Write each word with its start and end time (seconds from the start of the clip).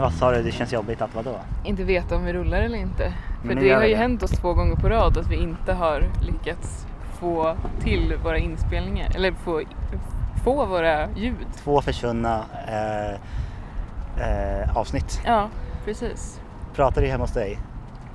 Vad 0.00 0.12
sa 0.12 0.32
du, 0.32 0.42
det 0.42 0.52
känns 0.52 0.72
jobbigt 0.72 1.02
att 1.02 1.14
vadå? 1.14 1.36
Inte 1.64 1.84
veta 1.84 2.16
om 2.16 2.24
vi 2.24 2.32
rullar 2.32 2.60
eller 2.60 2.78
inte. 2.78 3.12
För 3.42 3.54
det 3.54 3.72
har 3.72 3.82
ju 3.82 3.88
det. 3.88 3.96
hänt 3.96 4.22
oss 4.22 4.30
två 4.30 4.54
gånger 4.54 4.76
på 4.76 4.88
rad 4.88 5.18
att 5.18 5.30
vi 5.30 5.36
inte 5.36 5.72
har 5.72 6.04
lyckats 6.22 6.86
få 7.20 7.56
till 7.80 8.14
våra 8.24 8.38
inspelningar. 8.38 9.10
Eller 9.14 9.32
få, 9.32 9.62
få 10.44 10.66
våra 10.66 11.08
ljud. 11.10 11.46
Två 11.56 11.82
försvunna 11.82 12.44
eh, 12.68 13.14
eh, 14.26 14.76
avsnitt. 14.76 15.20
Ja, 15.26 15.48
precis. 15.84 16.40
Pratar 16.74 17.02
du 17.02 17.08
hemma 17.08 17.24
hos 17.24 17.32
dig? 17.32 17.58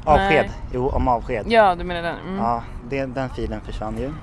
Avsked? 0.05 0.46
Nej. 0.46 0.52
Jo, 0.73 0.89
om 0.89 1.07
avsked. 1.07 1.46
Ja, 1.48 1.75
du 1.75 1.84
menar 1.84 2.02
den? 2.02 2.18
Mm. 2.27 2.38
Ja, 2.38 2.64
det, 2.89 3.05
den 3.05 3.30
filen 3.30 3.61
försvann 3.61 3.98
ju. 3.98 4.14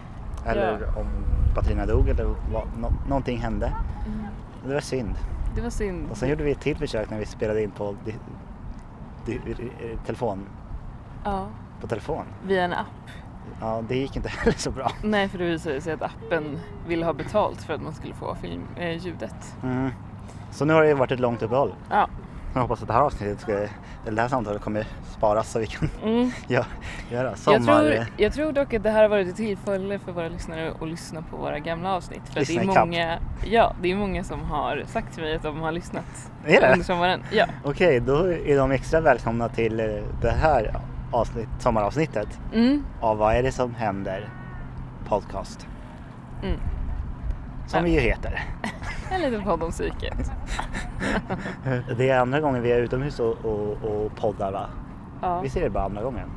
Eller 0.46 0.98
om 0.98 1.07
batterierna 1.54 1.86
dog 1.86 2.09
eller 2.09 2.25
vad, 2.25 2.62
nå, 2.80 2.93
någonting 3.09 3.38
hände. 3.38 3.73
Mm. 4.07 4.27
Det 4.66 4.75
var 4.75 4.80
synd. 4.80 5.14
Det 5.57 5.62
var 5.62 5.70
synd. 5.70 6.10
Och 6.10 6.16
sen 6.16 6.28
gjorde 6.28 6.45
vi 6.45 6.51
ett 6.51 6.60
till 6.60 6.77
försök 6.77 7.10
när 7.10 7.19
vi 7.19 7.27
spelade 7.27 7.62
in 7.62 7.70
på 7.70 7.96
di, 8.05 8.15
di, 9.27 9.55
telefon. 10.06 10.46
Ja, 11.24 11.46
På 11.80 11.87
telefon. 11.87 12.24
via 12.46 12.65
en 12.65 12.73
app. 12.73 12.87
Ja, 13.60 13.82
det 13.88 13.96
gick 13.96 14.16
inte 14.16 14.29
heller 14.38 14.59
så 14.59 14.70
bra. 14.70 14.92
Nej, 15.02 15.29
för 15.29 15.38
det 15.38 15.45
visade 15.45 15.80
sig 15.80 15.92
att 15.92 16.02
appen 16.02 16.59
ville 16.88 17.05
ha 17.05 17.12
betalt 17.12 17.62
för 17.62 17.74
att 17.74 17.82
man 17.82 17.95
skulle 17.95 18.15
få 18.15 18.34
film, 18.34 18.62
eh, 18.77 18.96
ljudet. 19.05 19.56
Mm. 19.62 19.91
Så 20.51 20.65
nu 20.65 20.73
har 20.73 20.82
det 20.82 20.95
varit 20.95 21.12
ett 21.12 21.20
långt 21.20 21.42
uppehåll. 21.42 21.74
Ja. 21.91 22.09
Jag 22.56 22.62
hoppas 22.62 22.83
att 22.83 22.88
det 22.88 22.95
här 22.95 23.01
avsnittet, 23.01 23.41
ska, 23.41 23.52
eller 23.52 23.69
det 24.16 24.20
här 24.23 24.28
samtalet 24.28 24.62
kommer 24.62 24.87
sparas 25.16 25.51
så 25.52 25.59
vi 25.59 25.66
kan 25.66 25.88
Mm. 26.02 26.30
gö- 26.48 26.65
göra 27.10 27.34
sommar... 27.37 27.84
Jag, 27.84 27.95
tror, 27.96 28.06
jag 28.16 28.32
tror 28.32 28.52
dock 28.52 28.74
att 28.74 28.82
det 28.82 28.91
här 28.91 29.02
har 29.02 29.09
varit 29.09 29.29
ett 29.29 29.37
tillfälle 29.37 29.98
för 29.98 30.12
våra 30.12 30.29
lyssnare 30.29 30.73
att 30.80 30.88
lyssna 30.88 31.23
på 31.30 31.37
våra 31.37 31.59
gamla 31.59 31.95
avsnitt. 31.95 32.20
För 32.24 32.41
att 32.41 32.46
det 32.46 32.52
Lyssna 32.52 32.73
är 32.73 32.87
många, 32.87 33.19
ja, 33.45 33.74
det 33.82 33.91
är 33.92 33.96
många 33.96 34.24
som 34.24 34.41
har 34.41 34.82
sagt 34.87 35.15
till 35.15 35.23
mig 35.23 35.37
att 35.37 35.42
de 35.42 35.60
har 35.60 35.73
lyssnat 35.73 36.30
Är 36.46 36.60
det? 36.60 36.73
under 36.73 36.84
sommaren. 36.84 37.23
Ja. 37.32 37.46
Okej, 37.65 38.01
då 38.01 38.32
är 38.32 38.57
de 38.57 38.71
extra 38.73 39.01
välkomna 39.01 39.49
till 39.49 39.80
eh, 39.80 39.87
det 40.23 40.30
här 40.30 40.74
avsnitt, 41.12 41.49
sommaravsnittet 41.59 42.29
Mm. 42.54 42.84
av 43.01 43.18
Vad 43.18 43.34
är 43.37 43.43
det 43.43 43.52
som 43.52 43.74
händer? 43.74 44.29
Podcast. 45.09 45.66
Mm. 46.43 46.59
Som 47.66 47.84
vi 47.84 47.90
ju 47.90 48.00
heter. 48.00 48.45
En 49.10 49.20
liten 49.20 49.45
podd 49.45 49.62
om 49.62 49.70
psyket. 49.70 50.30
Det 51.96 52.10
är 52.10 52.20
andra 52.20 52.40
gången 52.40 52.62
vi 52.62 52.72
är 52.72 52.78
utomhus 52.78 53.20
och, 53.20 53.45
och, 53.45 53.84
och 53.84 54.16
poddar 54.16 54.52
va? 54.52 54.66
Ja. 55.20 55.40
Vi 55.40 55.48
ser 55.48 55.60
det 55.60 55.70
bara 55.70 55.84
andra 55.84 56.02
gången. 56.02 56.28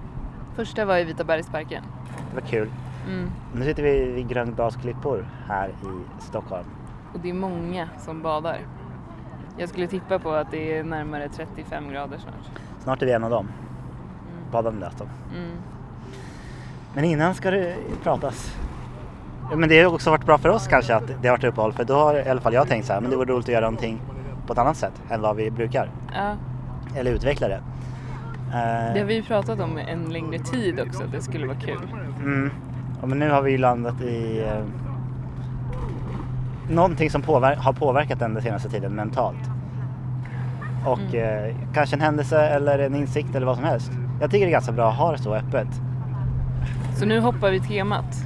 Första 0.56 0.86
var 0.86 0.98
i 0.98 1.04
Vitabergsparken. 1.04 1.84
Det 2.30 2.42
var 2.42 2.48
kul. 2.48 2.70
Mm. 3.08 3.32
Nu 3.54 3.66
sitter 3.66 3.84
vi 3.84 4.12
vid 4.12 4.28
Gröndals 4.28 4.76
klippor 4.76 5.28
här 5.48 5.70
i 5.70 6.22
Stockholm. 6.22 6.66
Och 7.14 7.20
det 7.20 7.30
är 7.30 7.34
många 7.34 7.90
som 8.00 8.22
badar. 8.22 8.60
Jag 9.58 9.70
skulle 9.70 9.88
tippa 9.88 10.20
på 10.20 10.32
att 10.32 10.52
det 10.52 10.78
är 10.78 10.84
närmare 10.84 11.30
35 11.30 11.90
grader 11.90 12.18
snart. 12.18 12.62
Snart 12.84 13.02
är 13.02 13.06
vi 13.06 13.12
en 13.12 13.24
av 13.24 13.30
dem. 13.30 13.46
Mm. 13.46 14.52
Badande 14.52 14.86
alltså. 14.86 15.10
Mm. 15.36 15.52
Men 16.94 17.04
innan 17.04 17.36
ska 17.36 17.52
det 17.52 17.76
pratas. 18.04 18.56
Men 19.58 19.70
det 19.70 19.84
har 19.84 19.94
också 19.94 20.10
varit 20.10 20.26
bra 20.26 20.38
för 20.38 20.50
oss 20.50 20.68
kanske 20.68 20.96
att 20.96 21.08
det 21.22 21.28
har 21.28 21.38
varit 21.38 21.44
uppehåll 21.44 21.74
för 21.74 21.84
då 21.84 21.94
har 21.94 22.16
i 22.28 22.30
alla 22.30 22.42
fall 22.42 22.54
jag 22.54 22.68
tänkt 22.68 22.86
så 22.88 22.94
här, 22.94 23.02
men 23.02 23.12
det 23.12 23.18
vore 23.18 23.34
roligt 23.34 23.46
att 23.46 23.54
göra 23.54 23.66
någonting 23.66 24.02
på 24.48 24.54
ett 24.54 24.60
annat 24.60 24.78
sätt 24.78 24.94
än 25.10 25.22
vad 25.22 25.36
vi 25.36 25.52
brukar. 25.52 25.90
Ja, 26.16 26.34
Eller 26.96 27.12
utveckla 27.12 27.48
det. 27.48 27.56
Eh, 28.54 28.94
det 28.94 29.00
har 29.00 29.06
vi 29.06 29.14
ju 29.16 29.24
pratat 29.24 29.60
om 29.60 29.78
en 29.78 30.04
längre 30.06 30.40
tid 30.40 30.80
också, 30.80 31.04
att 31.04 31.12
det 31.12 31.22
skulle 31.22 31.48
vara 31.48 31.58
kul. 31.58 31.80
mm. 32.20 32.52
ja, 33.02 33.08
men 33.08 33.20
nu 33.20 33.30
har 33.32 33.42
vi 33.42 33.52
ju 33.52 33.58
landat 33.58 34.02
i 34.02 34.44
eh, 34.48 34.64
någonting 36.70 37.10
som 37.10 37.22
påver- 37.22 37.56
har 37.56 37.74
påverkat 37.74 38.20
den 38.20 38.34
den 38.34 38.44
senaste 38.44 38.70
tiden 38.70 38.92
mentalt. 38.96 39.50
Och 40.86 41.16
eh, 41.16 41.56
kanske 41.74 41.96
en 41.96 42.02
händelse 42.02 42.42
eller 42.48 42.80
en 42.80 42.96
insikt 42.96 43.36
eller 43.36 43.46
vad 43.46 43.56
som 43.56 43.66
helst. 43.66 43.92
Jag 44.22 44.32
tycker 44.32 44.46
det 44.46 44.50
är 44.50 44.54
ganska 44.54 44.72
bra 44.72 44.90
att 44.90 44.98
ha 44.98 45.12
det 45.12 45.18
så 45.18 45.36
öppet. 45.36 45.68
Så 46.96 47.06
nu 47.06 47.20
hoppar 47.20 47.52
vi 47.52 47.60
temat 47.60 48.26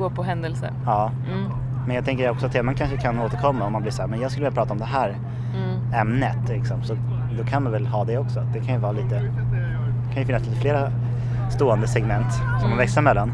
går 0.00 0.10
på 0.10 0.22
händelse. 0.22 0.70
Ja. 0.86 1.10
Mm. 1.32 1.50
Men 1.86 1.96
jag 1.96 2.04
tänker 2.04 2.30
också 2.30 2.46
att 2.46 2.52
teman 2.52 2.74
kanske 2.74 2.96
kan 2.96 3.20
återkomma 3.20 3.64
om 3.66 3.72
man 3.72 3.82
blir 3.82 3.92
så 3.92 4.02
här, 4.02 4.08
men 4.08 4.20
jag 4.20 4.30
skulle 4.30 4.46
vilja 4.46 4.60
prata 4.60 4.72
om 4.72 4.78
det 4.78 4.84
här 4.84 5.16
Mm. 5.56 5.94
ämnet 5.94 6.48
liksom. 6.48 6.82
Så 6.82 6.94
då 7.38 7.44
kan 7.44 7.62
man 7.62 7.72
väl 7.72 7.86
ha 7.86 8.04
det 8.04 8.18
också. 8.18 8.40
Det 8.52 8.60
kan 8.60 8.74
ju 8.74 8.80
vara 8.80 8.92
lite, 8.92 9.14
det 9.14 10.12
kan 10.12 10.22
ju 10.22 10.26
finnas 10.26 10.46
lite 10.46 10.60
flera 10.60 10.90
stående 11.50 11.88
segment 11.88 12.32
som 12.32 12.44
man 12.46 12.64
Mm. 12.64 12.78
växlar 12.78 13.02
mellan. 13.02 13.32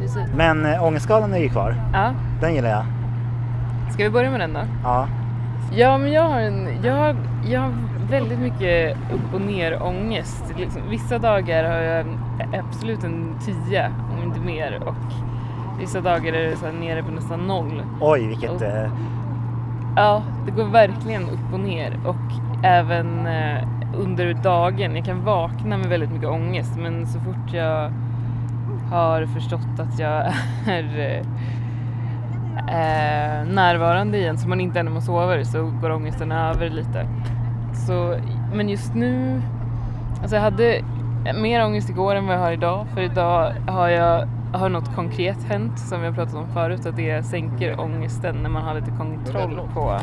Precis. 0.00 0.22
Men 0.36 0.66
äh, 0.66 0.84
ångestskalan 0.84 1.34
är 1.34 1.38
ju 1.38 1.48
kvar. 1.48 1.74
Ja, 1.92 2.10
Den 2.40 2.54
gillar 2.54 2.68
jag. 2.70 2.84
ska 3.92 4.02
vi 4.04 4.10
börja 4.10 4.30
med 4.30 4.40
den 4.40 4.52
då? 4.52 4.60
Ja. 4.84 5.06
Ja, 5.72 5.98
men 5.98 6.12
jag 6.12 6.22
har, 6.28 6.40
en, 6.40 6.68
jag, 6.82 6.94
har- 6.96 7.16
jag 7.46 7.60
har 7.60 7.72
väldigt 8.10 8.38
mycket 8.38 8.96
upp 9.14 9.34
och 9.34 9.40
ner 9.40 9.82
ångest. 9.82 10.44
Liksom, 10.58 10.82
vissa 10.90 11.18
dagar 11.18 11.64
har 11.64 11.76
jag 11.80 12.06
absolut 12.68 13.04
en 13.04 13.34
10, 13.44 13.90
om 14.18 14.22
inte 14.28 14.40
mer. 14.40 14.82
Och 14.86 14.94
vissa 15.78 16.00
dagar 16.00 16.32
är 16.32 16.50
det 16.50 16.56
så 16.56 16.66
här 16.66 16.72
nere 16.72 17.02
på 17.02 17.10
nästan 17.10 17.46
noll. 17.46 17.82
Oj, 18.00 18.26
vilket... 18.26 18.50
Oh. 18.50 18.62
Eh, 18.62 18.90
Ja, 19.98 20.22
det 20.46 20.50
går 20.50 20.64
verkligen 20.64 21.22
upp 21.22 21.52
och 21.52 21.60
ner. 21.60 22.00
Och 22.06 22.64
även 22.64 23.26
eh, 23.26 23.62
under 23.96 24.34
dagen. 24.34 24.96
Jag 24.96 25.04
kan 25.04 25.24
vakna 25.24 25.76
med 25.76 25.86
väldigt 25.86 26.12
mycket 26.12 26.28
ångest 26.28 26.76
men 26.76 27.06
så 27.06 27.20
fort 27.20 27.52
jag 27.52 27.92
har 28.90 29.26
förstått 29.26 29.80
att 29.80 29.98
jag 29.98 30.26
är 30.66 30.98
eh, 30.98 31.20
eh, 32.58 33.46
närvarande 33.46 34.18
igen 34.18 34.38
så 34.38 34.48
man 34.48 34.60
inte 34.60 34.82
man 34.82 35.02
sover 35.02 35.44
så 35.44 35.72
går 35.82 35.90
ångesten 35.90 36.32
över 36.32 36.68
lite. 36.68 37.06
Så, 37.86 38.16
men 38.54 38.68
just 38.68 38.94
nu, 38.94 39.42
alltså 40.20 40.36
jag 40.36 40.42
hade 40.42 40.80
mer 41.34 41.64
ångest 41.64 41.90
igår 41.90 42.14
än 42.14 42.26
vad 42.26 42.36
jag 42.36 42.40
har 42.40 42.52
idag 42.52 42.86
för 42.94 43.00
idag 43.00 43.52
har 43.66 43.88
jag 43.88 44.28
har 44.52 44.68
något 44.68 44.94
konkret 44.94 45.42
hänt 45.44 45.78
som 45.78 46.00
vi 46.00 46.06
har 46.06 46.14
pratat 46.14 46.34
om 46.34 46.46
förut 46.54 46.86
att 46.86 46.96
det 46.96 47.22
sänker 47.26 47.80
ångesten 47.80 48.36
när 48.42 48.50
man 48.50 48.62
har 48.62 48.74
lite 48.74 48.90
kontroll 48.90 49.60
på 49.74 49.98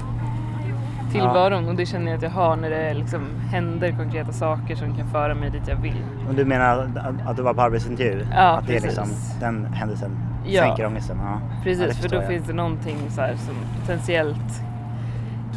tillvaron 1.11 1.69
och 1.69 1.75
det 1.75 1.85
känner 1.85 2.11
jag 2.11 2.17
att 2.17 2.23
jag 2.23 2.29
har 2.29 2.55
när 2.55 2.69
det 2.69 2.93
liksom 2.93 3.21
händer 3.51 3.91
konkreta 3.91 4.31
saker 4.31 4.75
som 4.75 4.95
kan 4.95 5.07
föra 5.07 5.35
mig 5.35 5.49
dit 5.49 5.67
jag 5.67 5.75
vill. 5.75 6.03
och 6.29 6.35
du 6.35 6.45
menar 6.45 6.89
att, 7.25 7.37
du 7.37 7.43
var 7.43 7.53
på 7.53 7.61
arbetsintervju? 7.61 8.25
Ja, 8.31 8.41
att 8.57 8.67
det 8.67 8.75
är 8.75 8.81
liksom 8.81 9.03
precis. 9.03 9.39
den 9.39 9.65
händelsen 9.65 10.11
Ja. 10.47 10.61
sänker 10.63 10.85
ångesten? 10.85 11.17
Ja. 11.23 11.29
ja, 11.31 11.55
Precis, 11.63 11.85
för 11.85 11.93
förstår 11.93 12.17
då 12.17 12.23
jag. 12.23 12.29
finns 12.29 12.47
det 12.47 12.53
någonting 12.53 12.97
så 13.09 13.21
som 13.37 13.55
potentiellt 13.81 14.61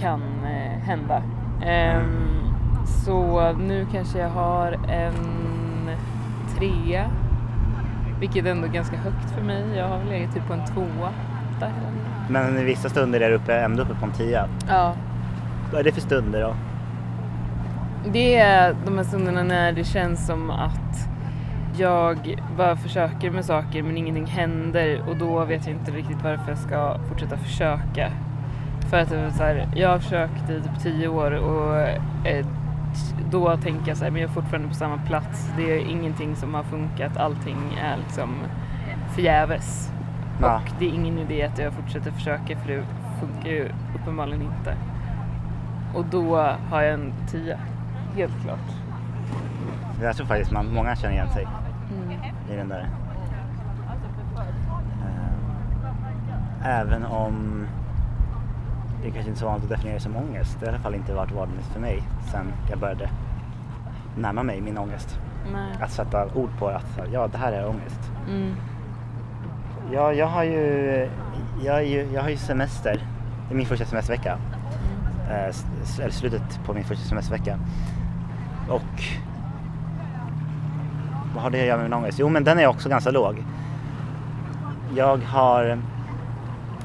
kan 0.00 0.22
eh, 0.44 0.78
hända. 0.82 1.22
Ehm, 1.66 2.28
så 2.86 3.52
nu 3.52 3.86
kanske 3.92 4.18
jag 4.18 4.28
har 4.30 4.72
en 4.88 5.14
trea, 6.58 7.10
vilket 8.20 8.46
ändå 8.46 8.66
är 8.66 8.72
ganska 8.72 8.96
högt 8.96 9.30
för 9.34 9.42
mig. 9.42 9.64
Jag 9.76 9.88
har 9.88 9.98
väl 9.98 10.08
legat 10.08 10.34
typ 10.34 10.46
på 10.46 10.52
en 10.52 10.66
tvåa. 10.66 11.10
Där. 11.60 11.72
Men 12.30 12.58
i 12.58 12.64
vissa 12.64 12.88
stunder 12.88 13.20
är 13.20 13.30
du 13.30 13.36
uppe, 13.36 13.54
ändå 13.60 13.82
uppe 13.82 13.94
på 13.94 14.06
en 14.06 14.12
tia. 14.12 14.48
Ja, 14.68 14.94
Vad 15.72 15.80
är 15.80 15.84
det 15.84 15.92
för 15.92 16.00
stunder 16.00 16.40
då? 16.40 16.54
det 18.12 18.36
är 18.36 18.74
de 18.86 18.96
här 18.96 19.04
stunderna 19.04 19.42
när 19.42 19.72
det 19.72 19.84
känns 19.84 20.26
som 20.26 20.50
att 20.50 21.08
jag 21.78 22.42
bara 22.56 22.76
försöker 22.76 23.30
med 23.30 23.44
saker 23.44 23.82
men 23.82 23.96
ingenting 23.96 24.26
händer 24.26 25.02
och 25.08 25.16
då 25.16 25.44
vet 25.44 25.66
jag 25.66 25.74
inte 25.76 25.90
riktigt 25.90 26.22
varför 26.24 26.48
jag 26.48 26.58
ska 26.58 26.98
fortsätta 27.08 27.36
försöka. 27.36 28.10
För 28.90 28.98
att 28.98 29.08
så 29.08 29.42
här, 29.42 29.68
jag 29.76 29.88
har 29.88 29.98
försökt 29.98 30.50
i 30.50 30.60
typ 30.62 30.82
tio 30.82 31.08
år 31.08 31.30
och 31.30 31.76
eh, 32.26 32.46
då 33.30 33.56
tänker 33.56 33.88
jag 33.88 33.96
så 33.96 34.04
här, 34.04 34.10
men 34.10 34.22
jag 34.22 34.30
är 34.30 34.34
fortfarande 34.34 34.68
på 34.68 34.74
samma 34.74 34.98
plats. 34.98 35.52
Det 35.56 35.62
är 35.72 35.90
ingenting 35.90 36.36
som 36.36 36.54
har 36.54 36.62
funkat, 36.62 37.16
allting 37.16 37.78
är 37.82 37.96
liksom 37.96 38.34
förgäves. 39.14 39.92
Ja. 40.40 40.56
Och 40.56 40.70
det 40.78 40.84
är 40.86 40.90
ingen 40.94 41.18
idé 41.18 41.42
att 41.42 41.58
jag 41.58 41.72
fortsätter 41.72 42.10
försöka 42.10 42.58
för 42.58 42.68
det 42.72 42.84
funkar 43.20 43.48
ju 43.50 43.68
uppenbarligen 43.94 44.42
inte. 44.42 44.76
Och 45.94 46.04
då 46.10 46.36
har 46.70 46.82
jag 46.82 46.94
en 46.94 47.12
tia, 47.30 47.58
helt 48.16 48.42
klart. 48.42 48.68
Jag 50.02 50.16
tror 50.16 50.26
faktiskt 50.26 50.52
man, 50.52 50.74
många 50.74 50.96
känner 50.96 51.14
igen 51.14 51.28
sig 51.28 51.46
Mm. 52.04 52.12
i 52.52 52.56
den 52.56 52.68
där. 52.68 52.88
Eh, 56.62 56.80
Även 56.80 57.04
om 57.06 57.66
det 59.02 59.10
kanske 59.10 59.28
inte 59.30 59.30
är 59.30 59.40
så 59.40 59.46
vanligt 59.46 59.64
att 59.64 59.70
definiera 59.70 59.94
det 59.96 60.02
som 60.02 60.16
ångest. 60.16 60.56
Det 60.60 60.66
har 60.66 60.72
i 60.72 60.74
alla 60.74 60.82
fall 60.82 60.94
inte 60.94 61.14
varit 61.14 61.32
vanligt 61.32 61.66
för 61.66 61.80
mig 61.80 62.02
sen 62.32 62.52
jag 62.70 62.78
började 62.78 63.10
närma 64.16 64.42
mig 64.42 64.60
min 64.60 64.78
ångest. 64.78 65.18
Nej. 65.52 65.72
Att 65.80 65.90
sätta 65.92 66.26
ord 66.34 66.50
på 66.58 66.68
att 66.68 66.98
ja, 67.12 67.26
det 67.28 67.38
här 67.38 67.52
är 67.52 67.68
ångest. 67.68 68.00
Mm. 68.28 68.54
Ja, 69.92 70.12
jag 70.12 70.26
har 70.26 70.44
ju, 70.44 71.08
jag, 71.64 71.76
är 71.76 71.80
ju, 71.82 72.08
jag 72.14 72.22
har 72.22 72.28
ju 72.28 72.36
semester. 72.36 73.02
Det 73.48 73.54
är 73.54 73.56
min 73.56 73.66
första 73.66 73.84
semestervecka. 73.84 74.38
Eh, 75.30 75.46
s- 75.48 75.98
eller 76.00 76.10
slutet 76.12 76.60
på 76.66 76.72
min 76.74 76.84
första 76.84 77.04
semestervecka. 77.04 77.58
Och 78.68 79.02
vad 81.34 81.42
har 81.42 81.50
det 81.50 81.60
att 81.60 81.66
göra 81.66 81.76
med 81.76 81.84
min 81.84 81.92
ångest? 81.92 82.18
Jo, 82.18 82.28
men 82.28 82.44
den 82.44 82.58
är 82.58 82.66
också 82.66 82.88
ganska 82.88 83.10
låg. 83.10 83.44
Jag 84.96 85.16
har, 85.24 85.78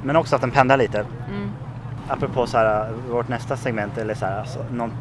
men 0.04 0.16
också 0.16 0.36
att 0.36 0.42
den 0.42 0.52
pendlar 0.52 0.78
lite. 0.78 1.06
Mm. 1.30 1.50
Apropå 2.08 2.48
så 2.48 2.58
här, 2.58 2.90
vårt 3.10 3.28
nästa 3.28 3.58
segment 3.58 3.98
eller 3.98 4.14
så 4.14 4.26
här, 4.26 4.40
alltså, 4.40 4.60
någon, 4.72 4.92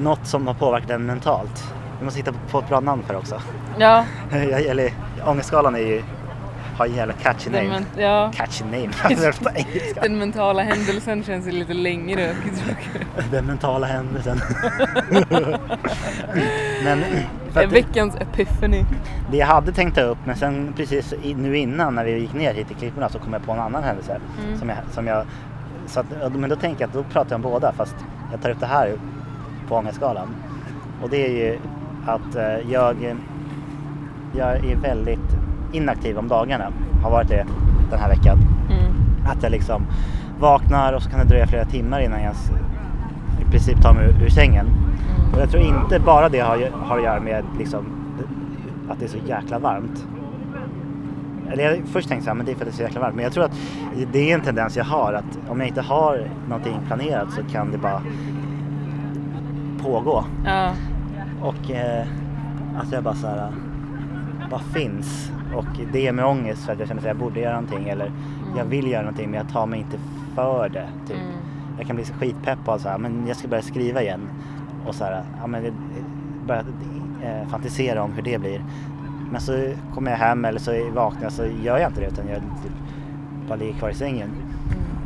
något 0.00 0.26
som 0.26 0.46
har 0.46 0.54
påverkat 0.54 0.90
en 0.90 1.06
mentalt. 1.06 1.64
Vi 1.98 2.04
måste 2.04 2.20
hitta 2.20 2.32
på 2.50 2.58
ett 2.58 2.68
bra 2.68 2.80
namn 2.80 3.02
för 3.02 3.14
det 3.14 3.18
också. 3.18 3.42
Ja, 3.78 4.04
Eller 4.32 4.92
ångestskalan 5.26 5.74
är 5.74 5.78
ju, 5.78 6.02
har 6.76 6.86
en 6.86 6.94
jävla 6.94 7.14
catchy 7.14 7.50
den, 7.50 7.66
name. 7.66 7.84
men, 7.94 8.02
ja. 8.04 8.32
Catchy 8.34 8.64
name, 8.64 8.88
på 9.42 9.50
engelska. 9.54 10.00
den 10.02 10.18
mentala 10.18 10.62
händelsen 10.62 11.24
känns 11.24 11.46
ju 11.46 11.50
lite 11.50 11.74
längre 11.74 12.30
och. 12.30 12.36
Den 13.30 13.46
mentala 13.46 13.86
händelsen. 13.86 14.40
men 16.84 17.04
för 17.52 17.64
att, 17.64 17.72
veckans 17.72 18.16
epiphany. 18.16 18.84
det 19.30 19.36
jag 19.36 19.46
hade 19.46 19.72
tänkt 19.72 19.94
ta 19.94 20.00
upp 20.00 20.18
men 20.24 20.36
sen 20.36 20.72
precis 20.76 21.14
nu 21.36 21.56
innan 21.56 21.94
när 21.94 22.04
vi 22.04 22.18
gick 22.18 22.32
ner 22.32 22.54
hit 22.54 22.70
i 22.70 22.74
klipporna 22.74 23.08
så 23.08 23.18
kom 23.18 23.32
jag 23.32 23.44
på 23.44 23.52
en 23.52 23.60
annan 23.60 23.82
händelse. 23.82 24.20
Mm. 24.44 24.58
Som 24.58 24.68
jag, 24.68 24.78
som 24.90 25.06
jag, 25.06 25.26
så 25.88 26.00
att, 26.00 26.34
men 26.34 26.50
då 26.50 26.56
tänker 26.56 26.80
jag 26.80 26.88
att 26.88 26.94
då 26.94 27.02
pratar 27.02 27.30
jag 27.30 27.36
om 27.36 27.52
båda 27.52 27.72
fast 27.72 27.96
jag 28.32 28.42
tar 28.42 28.50
upp 28.50 28.60
det 28.60 28.66
här 28.66 28.92
på 29.68 29.76
ångestskalan. 29.76 30.28
Och 31.02 31.10
det 31.10 31.26
är 31.26 31.30
ju 31.30 31.58
att 32.06 32.36
eh, 32.36 32.72
jag, 32.72 33.16
jag 34.36 34.64
är 34.64 34.76
väldigt 34.76 35.36
inaktiv 35.72 36.18
om 36.18 36.28
dagarna. 36.28 36.72
Har 37.02 37.10
varit 37.10 37.28
det 37.28 37.46
den 37.90 38.00
här 38.00 38.08
veckan. 38.08 38.38
Mm. 38.70 38.92
Att 39.26 39.42
jag 39.42 39.52
liksom 39.52 39.86
vaknar 40.40 40.92
och 40.92 41.02
så 41.02 41.10
kan 41.10 41.18
det 41.18 41.26
dröja 41.26 41.46
flera 41.46 41.64
timmar 41.64 42.00
innan 42.00 42.22
jag 42.22 42.34
i 43.40 43.50
princip 43.50 43.82
tar 43.82 43.92
mig 43.92 44.04
ur, 44.04 44.22
ur 44.24 44.28
sängen. 44.28 44.66
Mm. 44.66 45.34
Och 45.34 45.40
jag 45.40 45.50
tror 45.50 45.62
inte 45.62 46.00
bara 46.00 46.28
det 46.28 46.40
har, 46.40 46.70
har 46.72 46.98
att 46.98 47.04
göra 47.04 47.20
med 47.20 47.44
liksom, 47.58 47.86
att 48.90 48.98
det 48.98 49.04
är 49.04 49.08
så 49.08 49.18
jäkla 49.26 49.58
varmt. 49.58 50.06
Eller 51.52 51.64
jag 51.64 51.82
först 51.86 52.08
tänkte 52.08 52.30
här, 52.30 52.34
men 52.34 52.46
det 52.46 52.52
är 52.52 52.56
för 52.56 52.62
att 52.62 52.66
det 52.66 52.74
är 52.74 52.76
så 52.76 52.82
jäkla 52.82 53.00
varmt. 53.00 53.14
Men 53.14 53.24
jag 53.24 53.32
tror 53.32 53.44
att 53.44 53.56
det 54.12 54.30
är 54.30 54.34
en 54.34 54.40
tendens 54.40 54.76
jag 54.76 54.84
har 54.84 55.12
att 55.12 55.38
om 55.48 55.60
jag 55.60 55.68
inte 55.68 55.80
har 55.80 56.30
någonting 56.48 56.80
planerat 56.86 57.32
så 57.32 57.42
kan 57.52 57.70
det 57.72 57.78
bara 57.78 58.02
pågå. 59.82 60.24
Ja. 60.44 60.72
Och 61.42 61.70
eh, 61.70 62.06
att 62.76 62.92
jag 62.92 63.02
bara 63.02 63.14
så 63.14 63.26
här, 63.26 63.52
bara 64.50 64.60
finns. 64.60 65.32
Och 65.54 65.66
det 65.92 66.00
ger 66.00 66.12
mig 66.12 66.24
ångest 66.24 66.64
för 66.64 66.72
att 66.72 66.78
jag 66.78 66.88
känner 66.88 67.00
att 67.00 67.06
jag 67.06 67.16
borde 67.16 67.40
göra 67.40 67.60
någonting 67.60 67.88
eller 67.88 68.12
jag 68.56 68.64
vill 68.64 68.90
göra 68.90 69.02
någonting 69.02 69.30
men 69.30 69.40
jag 69.40 69.48
tar 69.52 69.66
mig 69.66 69.80
inte 69.80 69.98
för 70.34 70.68
det. 70.68 70.88
Typ. 71.06 71.16
Mm. 71.16 71.32
Jag 71.78 71.86
kan 71.86 71.96
bli 71.96 72.04
så 72.04 72.14
skitpepp 72.14 72.58
och 72.68 72.80
så 72.80 72.88
här, 72.88 72.98
men 72.98 73.26
jag 73.26 73.36
ska 73.36 73.48
börja 73.48 73.62
skriva 73.62 74.02
igen. 74.02 74.28
Och 74.86 74.94
så 74.94 75.04
här, 75.04 75.22
ja 75.40 75.46
men 75.46 75.72
börja 76.46 76.64
eh, 77.22 77.48
fantisera 77.48 78.02
om 78.02 78.12
hur 78.12 78.22
det 78.22 78.38
blir. 78.38 78.62
Men 79.30 79.40
så 79.40 79.72
kommer 79.94 80.10
jag 80.10 80.18
hem 80.18 80.44
eller 80.44 80.60
så 80.60 80.90
vaknar 80.94 81.22
jag 81.22 81.32
så 81.32 81.46
gör 81.46 81.78
jag 81.78 81.90
inte 81.90 82.00
det 82.00 82.06
utan 82.06 82.28
jag 82.28 82.36
typ 82.36 82.72
bara 83.48 83.58
ligger 83.58 83.72
kvar 83.72 83.90
i 83.90 83.94
sängen. 83.94 84.30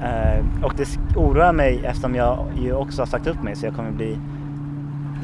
Eh, 0.02 0.64
och 0.64 0.72
det 0.76 1.16
oroar 1.16 1.52
mig 1.52 1.80
eftersom 1.84 2.14
jag 2.14 2.46
ju 2.56 2.72
också 2.72 3.02
har 3.02 3.06
sagt 3.06 3.26
upp 3.26 3.42
mig 3.42 3.56
så 3.56 3.66
jag 3.66 3.74
kommer 3.74 3.90
bli 3.90 4.18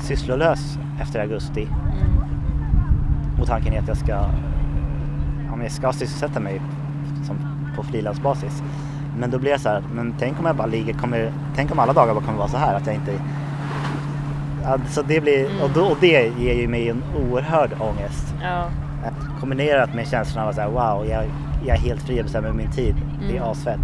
sysslolös 0.01 0.79
efter 1.01 1.21
augusti. 1.21 1.63
Mm. 1.63 3.41
Och 3.41 3.47
tanken 3.47 3.73
är 3.75 3.79
att 3.79 3.89
jag 3.89 3.97
ska, 3.97 4.13
ja, 4.13 5.63
jag 5.63 5.73
ska 5.73 5.93
sysselsätta 5.93 6.41
mig 6.41 6.63
som 7.27 7.37
på 7.77 7.83
frilansbasis. 7.83 8.63
Men 9.19 9.31
då 9.31 9.39
blir 9.39 9.51
jag 9.51 9.61
så 9.61 9.69
här, 9.69 9.83
men 9.95 10.15
tänk 10.19 10.41
om 10.41 10.47
jag 10.47 10.57
bara 10.57 10.67
ligger, 10.67 10.93
kommer, 10.95 11.33
tänk 11.57 11.73
om 11.73 11.79
alla 11.79 11.93
dagar 11.93 12.15
bara 12.15 12.25
kommer 12.25 12.39
vara 12.39 12.49
så 12.49 12.57
här 12.57 12.75
att 12.75 12.87
jag 12.87 12.95
inte 12.95 13.13
ja, 14.63 14.79
så 14.89 15.03
det 15.03 15.21
blir, 15.21 15.63
och, 15.63 15.71
då, 15.75 15.85
och 15.85 15.97
det 16.01 16.33
ger 16.39 16.55
ju 16.55 16.69
mig 16.69 16.89
en 16.89 17.03
oerhörd 17.17 17.71
ångest. 17.81 18.35
Ja. 18.43 18.71
Kombinerat 19.41 19.95
med 19.95 20.09
känslan 20.09 20.43
av 20.43 20.49
att 20.49 20.55
säga 20.55 20.69
wow, 20.69 21.07
jag, 21.07 21.25
jag 21.67 21.77
är 21.77 21.81
helt 21.81 22.03
fri 22.03 22.19
att 22.19 22.25
bestämma 22.25 22.53
min 22.53 22.71
tid. 22.71 22.95
Det 23.21 23.27
är 23.37 23.41
Mm. 23.41 23.51
asfett. 23.51 23.81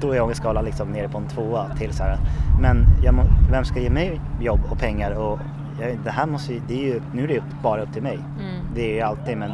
Då 0.00 0.12
är 0.12 0.20
ångestskalan 0.20 0.64
liksom 0.64 0.88
nere 0.92 1.08
på 1.08 1.18
en 1.18 1.28
tvåa 1.28 1.68
till 1.78 1.92
så 1.92 2.02
här. 2.02 2.18
Men 2.60 2.84
jag 3.04 3.14
vem 3.50 3.64
ska 3.64 3.80
ge 3.80 3.90
mig 3.90 4.20
jobb 4.40 4.60
och 4.70 4.78
pengar? 4.78 5.10
Och 5.10 5.38
jag, 5.80 5.98
det 6.04 6.10
här 6.10 6.26
måste 6.26 6.52
det 6.68 6.74
är 6.74 6.94
ju, 6.94 7.00
nu 7.12 7.24
är 7.24 7.28
det 7.28 7.34
ju 7.34 7.42
bara 7.62 7.82
upp 7.82 7.92
till 7.92 8.02
mig. 8.02 8.14
Mm. 8.40 8.64
Det 8.74 8.90
är 8.90 8.94
ju 8.94 9.00
alltid 9.00 9.36
men 9.38 9.52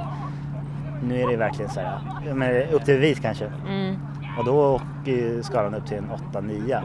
nu 1.02 1.20
är 1.20 1.28
det 1.28 1.36
verkligen 1.36 1.70
så 1.70 1.80
här, 1.80 1.98
men 2.34 2.62
upp 2.72 2.84
till 2.84 2.94
bevis 2.94 3.20
kanske. 3.20 3.46
Mm. 3.68 3.96
Och 4.38 4.44
då 4.44 4.74
åker 4.74 5.12
ju 5.12 5.42
skalan 5.42 5.74
upp 5.74 5.86
till 5.86 5.96
en 5.98 6.10
8-9. 6.32 6.80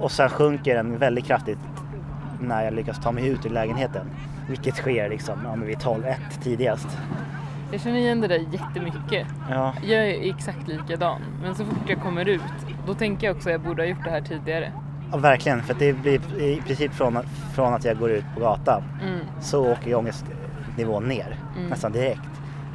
Och 0.00 0.10
sen 0.10 0.28
sjunker 0.28 0.74
den 0.74 0.98
väldigt 0.98 1.24
kraftigt 1.24 1.58
när 2.40 2.64
jag 2.64 2.74
lyckas 2.74 2.98
ta 3.02 3.12
mig 3.12 3.28
ut 3.28 3.46
ur 3.46 3.50
lägenheten. 3.50 4.06
Vilket 4.48 4.74
sker 4.76 5.08
liksom 5.08 5.38
ja, 5.44 5.56
men 5.56 5.66
vid 5.66 5.78
12-1 5.78 6.14
tidigast. 6.42 6.88
Jag 7.72 7.80
känner 7.80 7.98
igen 7.98 8.20
det 8.20 8.28
där 8.28 8.38
jättemycket. 8.52 9.26
Ja, 9.50 9.74
Jag 9.82 10.08
är 10.10 10.30
exakt 10.34 10.68
likadan. 10.68 11.20
Men 11.42 11.54
så 11.54 11.64
fort 11.64 11.78
jag 11.88 12.02
kommer 12.02 12.28
ut, 12.28 12.40
då 12.86 12.94
tänker 12.94 13.26
jag 13.26 13.36
också 13.36 13.48
att 13.48 13.52
jag 13.52 13.60
borde 13.60 13.82
ha 13.82 13.86
gjort 13.86 14.04
det 14.04 14.10
här 14.10 14.20
tidigare. 14.20 14.72
ja 15.12 15.16
verkligen. 15.18 15.62
För 15.62 15.74
det 15.78 15.92
blir 15.92 16.40
i 16.42 16.62
princip 16.66 16.92
från, 16.92 17.18
från 17.54 17.74
att 17.74 17.84
jag 17.84 17.98
går 17.98 18.10
ut 18.10 18.24
på 18.34 18.40
gatan 18.40 18.82
Mm. 19.02 19.18
så 19.40 19.72
åker 19.72 19.94
ångestnivån 19.94 21.04
ner 21.04 21.36
Mm. 21.56 21.68
nästan 21.70 21.92
direkt. 21.92 22.20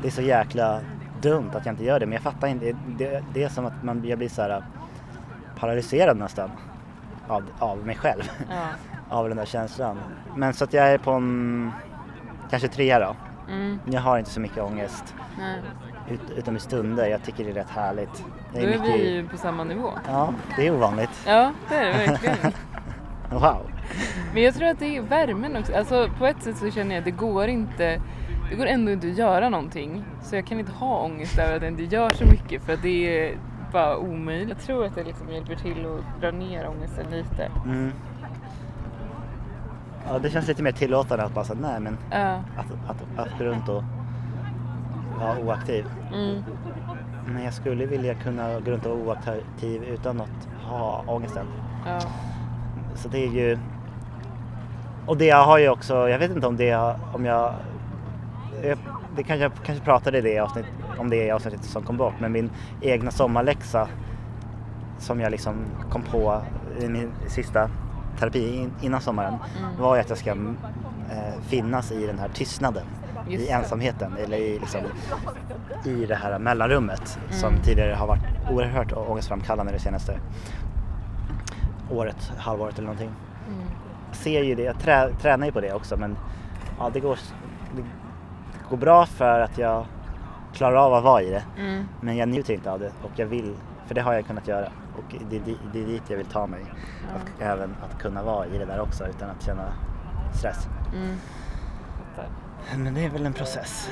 Det 0.02 0.08
är 0.08 0.12
så 0.12 0.22
jäkla 0.22 0.80
dumt 1.22 1.50
att 1.54 1.66
jag 1.66 1.74
inte 1.74 1.84
gör 1.86 2.00
det 2.00 2.06
men 2.06 2.14
jag 2.14 2.22
fattar 2.22 2.48
inte. 2.48 2.76
Det, 2.98 3.24
det 3.34 3.44
är 3.44 3.50
som 3.50 3.66
att 3.66 3.84
man, 3.84 4.04
jag 4.06 4.18
blir 4.18 4.30
så 4.30 4.42
här 4.42 4.64
paralyserad 5.60 6.18
nästan 6.18 6.50
av, 7.28 7.44
av 7.60 7.78
mig 7.86 7.96
själv. 7.96 8.24
Ja. 8.50 8.56
av 9.10 9.28
den 9.28 9.38
där 9.38 9.46
känslan. 9.46 9.98
Men 10.36 10.54
så 10.54 10.64
att 10.64 10.74
jag 10.74 10.88
är 10.88 10.98
på 10.98 11.12
en 11.12 11.72
kanske 12.50 12.68
trea 12.68 13.00
då. 13.00 13.16
Mm. 13.54 13.80
Jag 13.86 14.02
har 14.02 14.18
inte 14.18 14.30
så 14.32 14.40
mycket 14.40 14.64
ångest 14.64 15.16
Nej. 15.38 15.62
ut, 16.10 16.38
utom 16.38 16.56
i 16.56 16.60
stunder. 16.60 17.08
Jag 17.08 17.24
tycker 17.24 17.44
det 17.44 17.50
är 17.50 17.54
rätt 17.54 17.70
härligt. 17.70 18.24
Då 18.54 18.60
Det 18.60 18.60
är 18.60 18.64
är 18.68 18.80
mycket, 18.80 18.96
vi 18.96 19.10
ju 19.10 19.28
på 19.28 19.38
samma 19.38 19.64
nivå. 19.64 19.90
Ja, 20.08 20.34
det 20.56 20.68
är 20.68 20.72
ovanligt. 20.76 21.24
Ja, 21.28 21.52
det 21.70 21.76
är 21.76 21.86
det 21.86 22.08
verkligen. 22.08 22.54
Wow. 23.32 23.72
Men 24.34 24.44
jag 24.44 24.56
tror 24.56 24.68
att 24.68 24.80
det 24.80 24.98
är 24.98 25.02
värmen 25.02 25.58
också. 25.58 25.76
Alltså 25.76 26.10
på 26.18 26.26
ett 26.26 26.44
sätt 26.44 26.58
så 26.58 26.72
känner 26.72 26.96
jag 26.96 27.00
att 27.00 27.06
det 27.06 27.12
går 27.12 27.48
inte 27.48 28.02
det 28.50 28.56
går 28.56 28.66
ändå 28.66 28.92
inte 28.92 29.08
att 29.08 29.18
göra 29.18 29.50
någonting. 29.50 30.04
Så 30.22 30.36
jag 30.36 30.48
kan 30.48 30.60
inte 30.60 30.72
ha 30.72 31.04
ångest 31.04 31.40
över 31.40 31.56
att 31.56 31.62
jag 31.62 31.72
inte 31.72 31.96
gör 31.96 32.10
så 32.10 32.26
mycket 32.26 32.64
för 32.64 32.74
att 32.74 32.82
det 32.82 33.28
är 33.28 33.38
bara 33.72 33.98
omöjligt. 33.98 34.50
Jag 34.50 34.60
tror 34.60 34.86
att 34.86 34.96
det 34.96 35.04
liksom 35.04 35.30
hjälper 35.32 35.56
till 35.56 35.86
att 35.86 36.22
dra 36.22 36.32
ner 36.32 36.68
ångesten 36.68 37.06
lite. 37.12 37.52
Mm. 37.66 37.92
Ja, 40.10 40.20
det 40.20 40.30
känns 40.30 40.48
lite 40.48 40.64
mer 40.64 40.72
tillåtande 40.72 41.24
att 41.26 41.34
bara 41.34 41.46
säga 41.46 41.60
nej 41.62 41.80
men 41.80 41.98
Ja. 42.12 42.44
att, 42.58 42.72
att, 42.88 43.28
att 43.28 43.38
gå 43.38 43.44
runt 43.44 43.70
och 43.70 43.84
vara 45.20 45.40
oaktiv. 45.40 45.86
Mm. 46.14 46.44
Men 47.26 47.44
jag 47.44 47.54
skulle 47.54 47.86
vilja 47.86 48.14
kunna 48.16 48.60
gå 48.60 48.72
runt 48.72 48.86
och 48.86 49.00
vara 49.00 49.18
oaktiv 49.18 49.84
utan 49.84 50.22
att 50.22 50.48
ha 50.64 51.04
ångesten. 51.08 51.46
Ja. 51.86 52.00
Så 52.96 53.08
det 53.10 53.24
är 53.24 53.30
ju... 53.30 53.60
Och 55.06 55.18
det 55.18 55.26
jag 55.26 55.46
har 55.46 55.58
ju 55.58 55.70
också, 55.70 56.10
jag 56.10 56.20
vet 56.20 56.32
inte 56.32 56.48
om 56.48 56.58
det 56.58 56.76
om 57.14 57.26
jag... 57.26 57.54
jag 58.64 58.78
det 59.16 59.24
kanske, 59.24 59.44
jag 59.44 59.52
kanske 59.64 59.86
pratade 59.86 60.18
i 60.18 60.22
det 60.22 60.40
avsnitt, 60.40 60.66
om 60.98 61.10
det 61.10 61.26
i 61.26 61.32
avsnittet 61.32 61.64
som 61.64 61.84
kom 61.84 61.98
bort, 61.98 62.14
men 62.20 62.32
min 62.32 62.50
egna 62.82 63.12
sommarläxa 63.12 63.88
som 64.98 65.20
jag 65.20 65.32
liksom 65.32 65.54
kom 65.92 66.02
på 66.02 66.42
i 66.82 66.88
min 66.88 67.12
sista 67.28 67.70
terapi 68.20 68.56
in, 68.56 68.72
innan 68.82 69.02
sommaren 69.02 69.34
Mm. 69.34 69.82
var 69.82 69.96
ju 69.96 70.02
att 70.02 70.10
jag 70.10 70.18
ska 70.18 70.30
eh, 70.32 71.42
finnas 71.48 71.92
i 71.92 72.06
den 72.08 72.20
här 72.20 72.30
tystnaden, 72.34 72.84
Just 73.28 73.44
i 73.44 73.48
det. 73.48 73.52
ensamheten 73.54 74.14
eller 74.24 74.38
i, 74.38 74.60
liksom, 74.60 74.82
i 75.86 76.06
det 76.06 76.16
här 76.16 76.40
mellanrummet 76.40 77.20
som 77.32 77.50
Mm. 77.50 77.62
tidigare 77.62 77.94
har 77.94 78.08
varit 78.08 78.24
oerhört 78.52 78.94
ångestframkallande 78.94 79.72
det 79.72 79.80
senaste 79.80 80.20
året, 81.92 82.32
halvåret 82.38 82.74
eller 82.78 82.86
någonting. 82.86 83.12
Mm. 83.48 83.68
Ser 84.12 84.44
ju 84.44 84.56
det, 84.56 84.64
jag 84.64 84.80
trä, 84.80 85.10
tränar 85.22 85.46
ju 85.46 85.52
på 85.52 85.62
det 85.62 85.74
också 85.74 85.98
men 85.98 86.18
ja, 86.80 86.90
det, 86.94 87.00
går, 87.00 87.20
det 87.76 87.84
går 88.70 88.78
bra 88.78 89.06
för 89.06 89.40
att 89.40 89.58
jag 89.58 89.86
klarar 90.54 90.76
av 90.76 90.94
att 90.94 91.04
vara 91.04 91.22
i 91.22 91.30
det. 91.30 91.44
Mm. 91.58 91.84
Men 92.02 92.18
jag 92.18 92.30
njuter 92.30 92.54
inte 92.54 92.72
av 92.72 92.80
det 92.80 92.92
och 93.04 93.12
jag 93.16 93.26
vill, 93.26 93.56
för 93.88 93.96
det 93.96 94.02
har 94.02 94.14
jag 94.14 94.26
kunnat 94.26 94.48
göra. 94.48 94.70
Och 95.00 95.16
det, 95.30 95.36
är 95.36 95.40
di- 95.40 95.58
det 95.74 95.82
är 95.82 95.86
dit 95.86 96.04
jag 96.08 96.18
vill 96.18 96.26
ta 96.26 96.48
mig. 96.48 96.66
Och 97.16 97.42
även 97.42 97.76
att 97.82 98.02
kunna 98.02 98.24
vara 98.24 98.46
i 98.46 98.58
det 98.58 98.66
där 98.66 98.80
också 98.80 99.08
utan 99.08 99.30
att 99.30 99.44
känna 99.46 99.74
stress. 100.34 100.68
Mm. 100.94 101.16
Men 102.84 102.94
det 102.94 103.06
är 103.06 103.10
väl 103.10 103.26
en 103.26 103.34
process. 103.34 103.90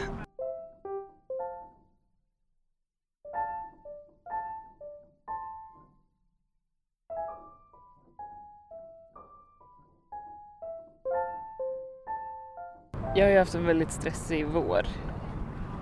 Jag 13.16 13.26
har 13.26 13.32
ju 13.32 13.40
haft 13.40 13.56
en 13.56 13.66
väldigt 13.66 13.92
stressig 13.92 14.48
vår 14.48 14.86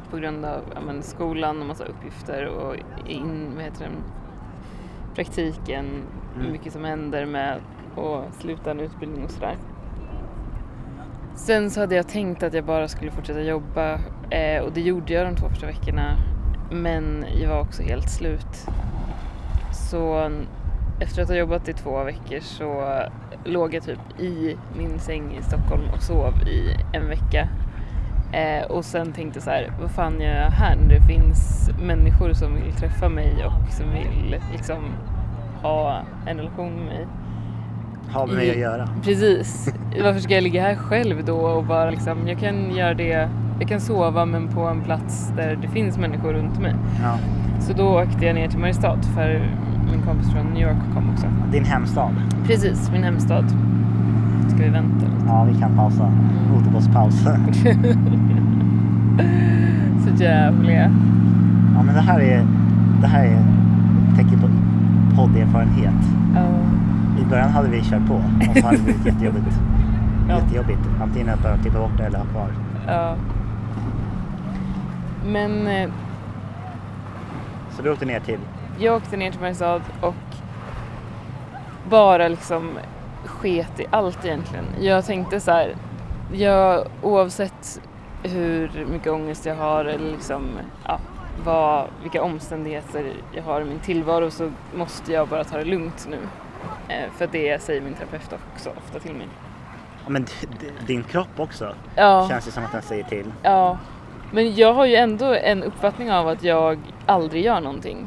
på 0.10 0.18
grund 0.18 0.46
av 0.46 0.62
men, 0.86 1.04
skolan 1.04 1.62
och 1.62 1.68
massa 1.68 1.86
uppgifter 1.86 2.46
och 2.46 2.76
in, 3.08 3.52
vad 3.56 3.64
heter 3.64 3.84
den, 3.86 4.04
praktiken, 5.16 5.86
Mm. 6.40 6.52
mycket 6.52 6.74
som 6.74 6.84
händer 6.84 7.26
med 7.26 7.60
att 7.98 8.36
sluta 8.36 8.72
en 8.72 8.80
utbildning 8.80 9.24
och 9.24 9.32
sådär. 9.32 9.56
Sen 11.36 11.72
så 11.72 11.80
hade 11.80 11.96
jag 11.96 12.08
tänkt 12.08 12.44
att 12.44 12.54
jag 12.54 12.66
bara 12.66 12.88
skulle 12.88 13.12
fortsätta 13.12 13.42
jobba 13.42 14.00
eh, 14.30 14.64
och 14.64 14.72
det 14.74 14.82
gjorde 14.82 15.14
jag 15.14 15.26
de 15.28 15.36
två 15.36 15.50
första 15.50 15.66
veckorna 15.68 16.18
men 16.72 17.26
jag 17.42 17.50
var 17.50 17.62
också 17.62 17.84
helt 17.84 18.10
slut. 18.10 18.68
Så 19.72 20.32
efter 21.00 21.22
att 21.22 21.30
ha 21.30 21.36
jobbat 21.36 21.70
i 21.70 21.74
två 21.74 22.04
veckor 22.04 22.40
så 22.40 23.00
låg 23.46 23.74
jag 23.74 23.84
typ 23.84 24.20
i 24.20 24.58
min 24.78 25.00
säng 25.00 25.38
i 25.40 25.44
Stockholm 25.44 25.84
och 25.94 26.02
sov 26.04 26.34
i 26.48 26.76
en 26.94 27.08
vecka. 27.08 27.50
Eh, 28.32 28.66
och 28.72 28.86
sen 28.86 29.14
tänkte 29.14 29.42
så 29.42 29.50
här, 29.50 29.72
vad 29.82 29.92
fan 29.92 30.22
gör 30.22 30.36
jag 30.36 30.52
här 30.52 30.76
när 30.76 30.90
det 30.90 31.02
finns 31.02 31.70
människor 31.82 32.34
som 32.34 32.56
vill 32.56 32.74
träffa 32.74 33.10
mig 33.10 33.46
och 33.46 33.74
som 33.74 33.86
vill 33.92 34.40
liksom 34.52 34.78
ha 35.62 36.02
en 36.26 36.38
relation 36.38 36.76
med 36.76 36.86
mig. 36.86 37.08
Ha 38.14 38.26
med 38.26 38.36
mig 38.36 38.52
att 38.52 38.58
göra. 38.58 38.90
Precis. 39.04 39.74
Varför 40.04 40.20
ska 40.20 40.34
jag 40.34 40.44
ligga 40.44 40.62
här 40.62 40.76
själv 40.76 41.26
då 41.26 41.36
och 41.38 41.64
bara 41.64 41.90
liksom, 41.90 42.28
jag 42.28 42.40
kan 42.40 42.76
göra 42.76 42.94
det, 42.94 43.30
jag 43.60 43.70
kan 43.70 43.80
sova 43.82 44.26
men 44.26 44.48
på 44.48 44.62
en 44.62 44.82
plats 44.82 45.32
där 45.38 45.56
det 45.62 45.68
finns 45.68 45.98
människor 45.98 46.34
runt 46.34 46.60
mig. 46.60 46.76
Ja. 47.04 47.18
Så 47.60 47.74
då 47.74 48.02
åkte 48.02 48.26
jag 48.26 48.36
ner 48.36 48.48
till 48.48 48.60
Mariestad 48.60 49.02
för 49.16 49.52
min 49.92 50.02
kompis 50.02 50.32
från 50.32 50.46
New 50.46 50.64
York 50.64 50.94
kom 50.94 51.14
också. 51.14 51.28
Din 51.52 51.66
hemstad. 51.66 52.16
Precis, 52.48 52.92
min 52.92 53.04
hemstad. 53.04 53.46
Ska 54.50 54.64
vi 54.64 54.70
vänta? 54.70 55.15
Ja, 55.28 55.44
vi 55.44 55.60
kan 55.60 55.76
pausa. 55.76 56.12
Fotbollspaus. 56.54 57.24
Så 60.04 60.24
jävliga. 60.24 60.92
Ja, 61.76 61.84
men 61.84 61.96
det 61.96 62.02
här 62.02 62.20
är, 62.20 62.46
det 63.02 63.08
här 63.08 63.26
är 63.26 63.42
tecken 64.16 64.40
på 64.42 64.48
podderfarenhet. 65.16 65.94
Ja. 66.36 66.46
I 67.22 67.26
början 67.30 67.50
hade 67.50 67.68
vi 67.70 67.82
kört 67.82 68.08
på 68.08 68.14
och 68.14 68.58
så 68.58 68.66
hade 68.66 68.78
det 68.78 68.84
blivit 68.84 69.06
jättejobbigt. 69.06 69.46
Ja. 70.30 70.36
Jättejobbigt. 70.36 70.80
Antingen 71.02 71.30
att 71.30 71.42
behöva 71.42 71.62
klippa 71.62 71.80
bort 71.80 71.98
det 71.98 72.04
eller 72.04 72.18
ha 72.20 72.26
kvar. 72.26 72.48
ja. 72.88 73.16
Men 75.28 75.68
eh, 75.68 75.90
Så 77.72 77.82
du 77.82 77.92
åkte 77.92 78.06
ner 78.06 78.20
till, 78.20 78.40
jag 78.80 78.96
åkte 78.96 79.18
ner 79.18 79.32
till 79.32 79.40
Mariestad 79.40 79.82
och 80.02 80.16
bara 81.90 82.28
liksom 82.28 82.70
sket 83.26 83.80
i 83.80 83.86
allt 83.92 84.26
egentligen. 84.26 84.66
Jag 84.80 85.06
tänkte 85.06 85.40
så 85.40 85.52
här, 85.52 85.76
jag, 86.34 86.88
oavsett 87.02 87.82
hur 88.24 88.86
mycket 88.92 89.12
ångest 89.12 89.46
jag 89.46 89.56
har 89.56 89.86
eller 89.86 90.12
liksom, 90.12 90.44
ja, 90.88 91.00
vad, 91.44 91.88
vilka 92.02 92.24
omständigheter 92.24 93.14
jag 93.32 93.44
har 93.44 93.62
i 93.62 93.66
min 93.66 93.80
tillvaro 93.80 94.32
så 94.32 94.52
måste 94.76 95.14
jag 95.14 95.28
bara 95.28 95.44
ta 95.44 95.58
det 95.58 95.64
lugnt 95.66 96.08
nu. 96.10 96.18
Eh, 96.88 97.12
för 97.18 97.28
det 97.32 97.62
säger 97.62 97.82
min 97.82 97.94
terapeut 97.94 98.34
också 98.54 98.70
ofta 98.70 99.00
till 99.00 99.14
mig. 99.16 99.28
ja, 100.04 100.10
men 100.10 100.26
din 100.88 101.04
kropp 101.04 101.40
också 101.40 101.76
Ja. 101.96 102.28
känns 102.30 102.46
det 102.46 102.52
som 102.52 102.66
att 102.66 102.72
den 102.72 102.82
säger 102.82 103.04
till. 103.04 103.32
Ja, 103.44 103.78
men 104.32 104.56
jag 104.56 104.74
har 104.74 104.86
ju 104.86 104.96
ändå 104.96 105.34
en 105.34 105.64
uppfattning 105.64 106.12
av 106.12 106.28
att 106.28 106.44
jag 106.44 106.80
aldrig 107.06 107.46
gör 107.46 107.60
någonting. 107.62 108.06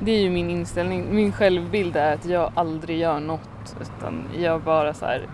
Det 0.00 0.10
är 0.10 0.20
ju 0.20 0.30
min 0.30 0.50
inställning, 0.50 1.14
min 1.14 1.32
självbild 1.32 1.96
är 1.96 2.14
att 2.14 2.24
jag 2.24 2.52
aldrig 2.54 2.98
gör 2.98 3.20
något 3.20 3.48
utan 3.80 4.22
jag 4.38 4.60
bara 4.60 4.94
så 4.94 5.06
här 5.06 5.26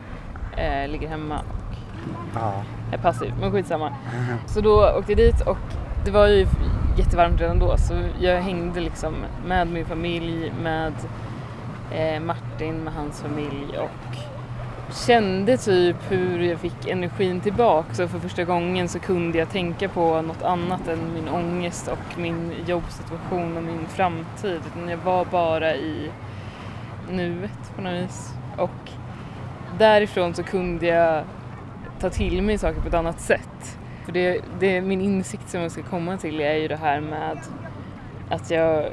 eh, 0.56 0.90
ligger 0.90 1.08
hemma 1.08 1.38
och 1.38 1.76
Ja. 2.34 2.52
är 2.92 2.98
passiv. 2.98 3.32
Men 3.40 3.52
skitsamma. 3.52 3.92
Så 4.46 4.60
då 4.60 4.94
åkte 4.98 5.12
jag 5.12 5.18
dit 5.18 5.40
och 5.40 5.58
det 6.04 6.10
var 6.10 6.26
ju 6.26 6.46
jättevarmt 6.98 7.40
redan 7.40 7.58
då 7.58 7.76
så 7.76 7.94
jag 8.20 8.40
hängde 8.40 8.80
liksom 8.80 9.14
med 9.46 9.66
min 9.66 9.86
familj, 9.86 10.52
med 10.62 10.92
eh, 11.92 12.20
Martin, 12.20 12.74
med 12.84 12.92
hans 12.94 13.22
familj 13.22 13.78
och 13.78 14.16
kände 15.06 15.56
typ 15.56 15.96
hur 16.08 16.42
jag 16.42 16.58
fick 16.58 16.88
energin 16.88 17.40
tillbaka 17.40 17.94
så 17.94 18.08
för 18.08 18.18
första 18.18 18.44
gången 18.44 18.88
så 18.88 18.98
kunde 18.98 19.38
jag 19.38 19.50
tänka 19.50 19.88
på 19.88 20.22
något 20.22 20.42
annat 20.42 20.88
än 20.88 21.12
min 21.14 21.28
ångest 21.28 21.88
och 21.88 22.18
min 22.18 22.52
jobbsituation 22.66 23.56
och 23.56 23.62
min 23.62 23.86
framtid. 23.88 24.60
Utan 24.66 24.88
jag 24.88 24.98
var 24.98 25.24
bara 25.24 25.74
i 25.74 26.10
nuet 27.12 27.72
på 27.76 27.82
något 27.82 27.92
vis. 27.92 28.34
Och 28.56 28.90
därifrån 29.78 30.34
så 30.34 30.42
kunde 30.42 30.86
jag 30.86 31.24
ta 32.00 32.10
till 32.10 32.42
mig 32.42 32.58
saker 32.58 32.80
på 32.80 32.88
ett 32.88 32.94
annat 32.94 33.20
sätt. 33.20 33.78
För 34.04 34.12
det, 34.12 34.40
det 34.60 34.80
min 34.80 35.00
insikt 35.00 35.50
som 35.50 35.60
jag 35.60 35.70
ska 35.70 35.82
komma 35.82 36.16
till 36.16 36.40
är 36.40 36.54
ju 36.54 36.68
det 36.68 36.76
här 36.76 37.00
med 37.00 37.38
att 38.30 38.50
jag 38.50 38.84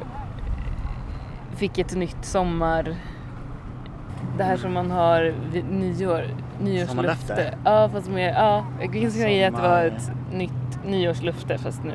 fick 1.55 1.77
ett 1.77 1.95
nytt 1.95 2.25
sommar... 2.25 2.95
Det 4.37 4.43
här 4.43 4.57
som 4.57 4.73
man 4.73 4.91
har 4.91 5.33
vid 5.51 5.71
nyår. 5.71 6.25
Sommarlöfte? 6.87 7.57
Ja, 7.65 7.89
fast 7.93 8.09
med, 8.09 8.33
ja, 8.35 8.65
jag 8.81 8.93
kan 8.93 9.11
säga 9.11 9.47
att 9.47 9.55
det 9.55 9.61
var 9.61 9.83
ett 9.83 10.11
nytt 10.33 10.85
nyårslöfte 10.85 11.57
fast 11.57 11.83
nu. 11.83 11.93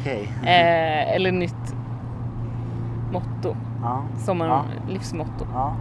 Okej. 0.00 0.32
Eh, 0.42 1.14
eller 1.14 1.32
nytt 1.32 1.74
motto, 3.12 3.56
Ja. 3.82 4.02
sommar, 4.18 4.46
Ja. 4.46 4.64
livsmotto. 4.88 5.46
Ja. 5.54 5.76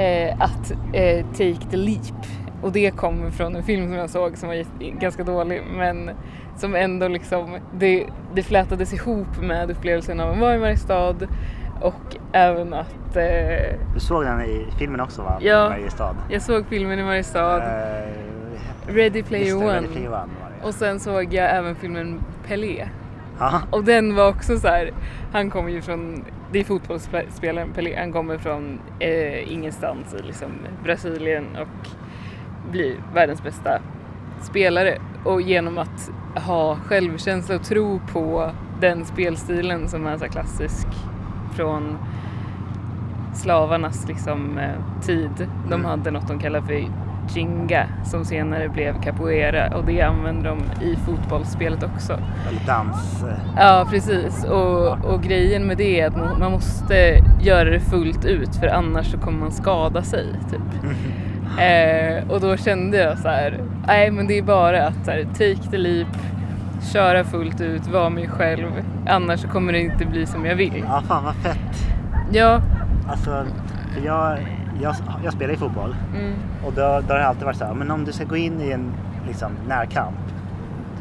eh, 0.00 0.34
att 0.38 0.72
eh, 0.92 1.26
Take 1.26 1.70
the 1.70 1.76
Leap. 1.76 2.26
Och 2.62 2.72
det 2.72 2.90
kom 2.90 3.32
från 3.32 3.56
en 3.56 3.62
film 3.62 3.82
som 3.88 3.92
jag 3.92 4.10
såg 4.10 4.36
som 4.36 4.48
var 4.48 4.64
ganska 5.00 5.24
dålig 5.24 5.62
men 5.76 6.10
som 6.56 6.74
ändå 6.74 7.08
liksom, 7.08 7.56
det, 7.78 8.06
det 8.34 8.42
flätades 8.42 8.92
ihop 8.94 9.40
med 9.40 9.70
upplevelsen 9.70 10.20
av 10.20 10.30
att 10.30 10.38
vara 10.38 10.54
i 10.54 10.58
Mariestad 10.58 11.14
och 11.80 12.16
även 12.32 12.74
att 12.74 13.16
eh, 13.16 13.78
Du 13.94 14.00
såg 14.00 14.24
den 14.24 14.40
i 14.40 14.66
filmen 14.78 15.00
också 15.00 15.22
va? 15.22 15.38
Ja. 15.40 15.68
Mariestad. 15.68 16.16
jag 16.30 16.42
såg 16.42 16.66
filmen 16.66 16.98
i 16.98 17.02
Mariestad, 17.02 17.56
Eh, 17.62 18.08
Ready 18.86 19.22
Player 19.22 19.56
One. 19.56 19.72
Ready 19.72 19.86
Player 19.86 20.08
One. 20.12 20.28
Och 20.62 20.74
sen 20.74 21.00
såg 21.00 21.34
jag 21.34 21.50
även 21.56 21.74
filmen 21.74 22.20
Pelé. 22.48 22.88
Ja. 23.38 23.62
Och 23.70 23.84
den 23.84 24.14
var 24.14 24.28
också 24.28 24.58
så 24.58 24.68
här, 24.68 24.90
han 25.32 25.50
kommer 25.50 25.70
ju 25.70 25.82
från, 25.82 26.24
det 26.52 26.60
är 26.60 26.64
fotbollsspelaren 26.64 27.72
Pelé, 27.72 27.96
han 27.98 28.12
kommer 28.12 28.38
från 28.38 28.80
eh, 28.98 29.52
ingenstans 29.52 30.14
i 30.14 30.22
liksom 30.22 30.48
Brasilien 30.84 31.44
och 31.60 31.88
blir 32.70 32.94
världens 33.14 33.42
bästa 33.42 33.78
spelare. 34.40 34.98
Och 35.24 35.40
genom 35.42 35.78
att 35.78 36.10
ha 36.46 36.76
självkänsla 36.76 37.56
och 37.56 37.64
tro 37.64 38.00
på 38.12 38.50
den 38.80 39.04
spelstilen 39.04 39.88
som 39.88 40.06
är 40.06 40.18
så 40.18 40.24
klassisk 40.24 40.86
från 41.52 41.98
slavarnas 43.34 44.08
liksom, 44.08 44.58
eh, 44.58 45.00
tid. 45.02 45.48
De 45.68 45.74
Mm. 45.74 45.84
hade 45.84 46.10
något 46.10 46.28
de 46.28 46.38
kallar 46.38 46.60
för 46.60 46.88
Jinga 47.36 47.86
som 48.04 48.24
senare 48.24 48.68
blev 48.68 49.02
capoeira 49.02 49.76
och 49.76 49.84
det 49.84 50.02
använder 50.02 50.50
de 50.50 50.84
i 50.84 50.96
fotbollsspelet 50.96 51.82
också. 51.82 52.12
Eller 52.48 52.66
dans. 52.66 53.22
eh, 53.22 53.34
Ja 53.56 53.86
precis 53.90 54.44
och, 54.44 55.04
och 55.04 55.22
grejen 55.22 55.66
med 55.66 55.76
det 55.76 56.00
är 56.00 56.06
att 56.08 56.38
man 56.38 56.52
måste 56.52 57.18
göra 57.40 57.64
det 57.70 57.80
fullt 57.80 58.24
ut 58.24 58.56
för 58.56 58.66
annars 58.66 59.06
så 59.10 59.18
kommer 59.18 59.38
man 59.38 59.52
skada 59.52 60.02
sig 60.02 60.26
typ. 60.50 60.82
Eh, 61.60 62.30
och 62.30 62.40
då 62.40 62.56
kände 62.56 62.96
jag 62.98 63.18
så 63.18 63.28
här, 63.28 63.60
nej 63.86 64.10
men 64.10 64.26
det 64.26 64.38
är 64.38 64.42
bara 64.42 64.86
att 64.86 65.04
så 65.04 65.10
här, 65.10 65.22
take 65.24 65.70
the 65.70 65.78
leap, 65.78 66.08
köra 66.92 67.24
fullt 67.24 67.60
ut, 67.60 67.86
vara 67.86 68.10
mig 68.10 68.28
själv. 68.28 68.66
Annars 69.08 69.40
så 69.40 69.48
kommer 69.48 69.72
det 69.72 69.78
inte 69.80 70.04
bli 70.06 70.26
som 70.26 70.46
jag 70.46 70.54
vill. 70.56 70.84
Ja, 70.88 71.02
fan 71.08 71.24
vad 71.24 71.34
fett. 71.34 71.86
Ja, 72.32 72.60
Alltså, 73.08 73.44
jag, 74.04 74.38
jag, 74.82 74.94
jag 75.24 75.32
spelar 75.32 75.54
i 75.54 75.56
fotboll 75.56 75.96
mm, 76.16 76.32
och 76.66 76.72
då, 76.72 76.82
då 76.82 77.14
har 77.14 77.18
det 77.18 77.26
alltid 77.26 77.44
varit 77.44 77.56
så 77.56 77.64
här, 77.64 77.74
men 77.74 77.90
om 77.90 78.04
du 78.04 78.12
ska 78.12 78.24
gå 78.24 78.36
in 78.36 78.60
i 78.60 78.70
en 78.70 78.92
liksom, 79.26 79.52
närkamp, 79.68 80.16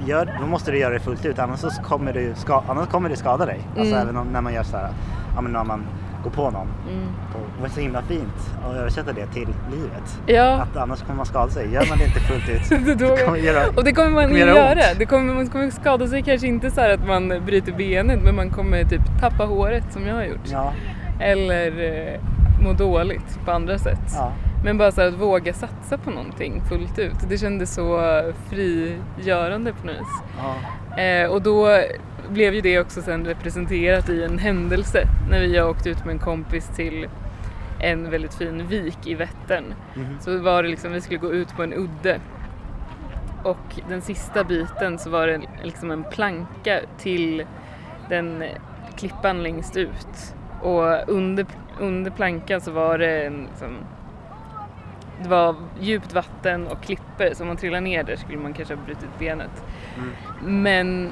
gör, 0.06 0.38
då 0.42 0.48
måste 0.48 0.72
du 0.72 0.78
göra 0.80 0.94
det 0.94 1.00
fullt 1.00 1.26
ut 1.26 1.40
annars, 1.40 1.60
så 1.60 1.70
kommer, 1.70 2.14
du 2.14 2.32
ska, 2.36 2.64
annars 2.70 2.88
kommer 2.88 3.10
det 3.10 3.16
skada 3.16 3.46
dig. 3.46 3.60
Alltså 3.78 3.96
Mm. 3.96 4.08
även 4.08 4.18
om, 4.18 4.28
när 4.28 4.42
man 4.42 4.54
gör 4.54 4.64
så 4.64 4.78
här, 4.78 4.90
ja 5.36 5.42
men 5.42 5.52
när 5.52 5.64
man 5.64 5.84
går 6.24 6.32
på 6.32 6.44
någon. 6.52 6.68
mm. 6.90 7.08
Och 7.34 7.40
det 7.58 7.62
var 7.62 7.70
så 7.70 7.80
himla 7.80 8.02
fint 8.02 8.56
att 8.70 8.76
översätta 8.76 9.14
det 9.14 9.26
till 9.28 9.48
livet. 9.72 10.22
Ja. 10.26 10.54
Att 10.62 10.78
annars 10.78 11.02
kommer 11.02 11.16
man 11.18 11.26
skada 11.26 11.50
sig. 11.52 11.74
Gör 11.74 11.86
man 11.90 11.98
det 11.98 12.06
inte 12.06 12.20
fullt 12.20 12.50
ut, 12.50 13.00
Då- 13.00 13.26
kommer 13.26 13.38
göra, 13.38 13.68
Och 13.78 13.84
det 13.84 13.94
kommer 13.94 14.10
man 14.10 14.24
kommer 14.24 14.40
ju 14.40 14.46
göra 14.46 14.56
göra. 14.76 14.94
Det 14.98 15.06
kommer, 15.06 15.34
man 15.34 15.48
kommer 15.50 15.70
skada 15.70 16.08
sig 16.08 16.22
kanske 16.24 16.48
inte 16.48 16.72
så 16.72 16.82
att 16.82 17.08
man 17.08 17.28
bryter 17.46 17.72
benet 17.72 18.24
men 18.24 18.36
man 18.36 18.50
kommer 18.50 18.84
typ 18.84 19.02
tappa 19.20 19.46
håret 19.46 19.84
som 19.94 20.08
jag 20.08 20.16
har 20.16 20.24
gjort. 20.24 20.48
Ja, 20.52 20.74
Eller 21.20 21.68
eh, 21.68 22.20
må 22.62 22.74
dåligt 22.74 23.40
på 23.46 23.52
andra 23.52 23.78
sätt. 23.78 24.12
ja. 24.16 24.34
Men 24.64 24.78
bara 24.78 24.92
så 24.92 25.02
att 25.02 25.14
våga 25.14 25.54
satsa 25.54 25.98
på 25.98 26.10
någonting 26.10 26.62
fullt 26.70 27.00
ut. 27.00 27.16
Det 27.30 27.38
kändes 27.38 27.74
så 27.74 28.02
frigörande 28.50 29.74
på 29.74 29.88
något 29.88 29.96
vis. 29.96 30.22
ja. 30.38 31.02
Eh, 31.02 31.30
och 31.32 31.42
då 31.42 31.68
blev 32.30 32.54
ju 32.54 32.62
det 32.62 32.80
också 32.80 33.02
sen 33.02 33.26
representerat 33.26 34.10
i 34.10 34.24
en 34.24 34.38
händelse 34.40 35.08
när 35.30 35.40
vi 35.40 35.62
åkte 35.62 35.90
ut 35.90 36.06
med 36.06 36.14
en 36.14 36.20
kompis 36.20 36.68
till 36.76 37.08
en 37.80 38.10
väldigt 38.12 38.34
fin 38.34 38.68
vik 38.68 39.08
i 39.08 39.16
Vättern. 39.16 39.74
Mhm. 39.96 40.18
Så 40.20 40.38
var 40.38 40.64
det 40.64 40.70
liksom, 40.70 40.92
vi 40.94 41.02
skulle 41.02 41.20
gå 41.20 41.34
ut 41.34 41.56
på 41.56 41.64
en 41.64 41.74
udde. 41.74 42.20
Och 43.44 43.80
den 43.90 44.02
sista 44.02 44.44
biten 44.44 45.00
så 45.00 45.10
var 45.10 45.28
det 45.28 45.42
liksom 45.64 45.92
en 45.92 46.04
planka 46.04 46.80
till 46.98 47.46
den 48.10 48.44
klippan 48.98 49.44
längst 49.44 49.78
ut. 49.78 50.36
Och 50.62 51.10
under, 51.10 51.46
under 51.82 52.12
plankan 52.12 52.62
så 52.62 52.72
var 52.72 52.98
det 52.98 53.26
en 53.26 53.48
liksom, 53.50 53.78
det 55.22 55.30
var 55.30 55.56
djupt 55.80 56.14
vatten 56.14 56.68
och 56.68 56.84
klippor 56.84 57.34
så 57.34 57.44
om 57.44 57.48
man 57.48 57.58
trillar 57.58 57.82
ner 57.82 58.04
där 58.04 58.16
skulle 58.16 58.38
man 58.38 58.54
kanske 58.54 58.76
ha 58.76 58.84
brutit 58.86 59.20
benet. 59.20 59.64
Mm. 59.98 60.64
Men 60.64 61.12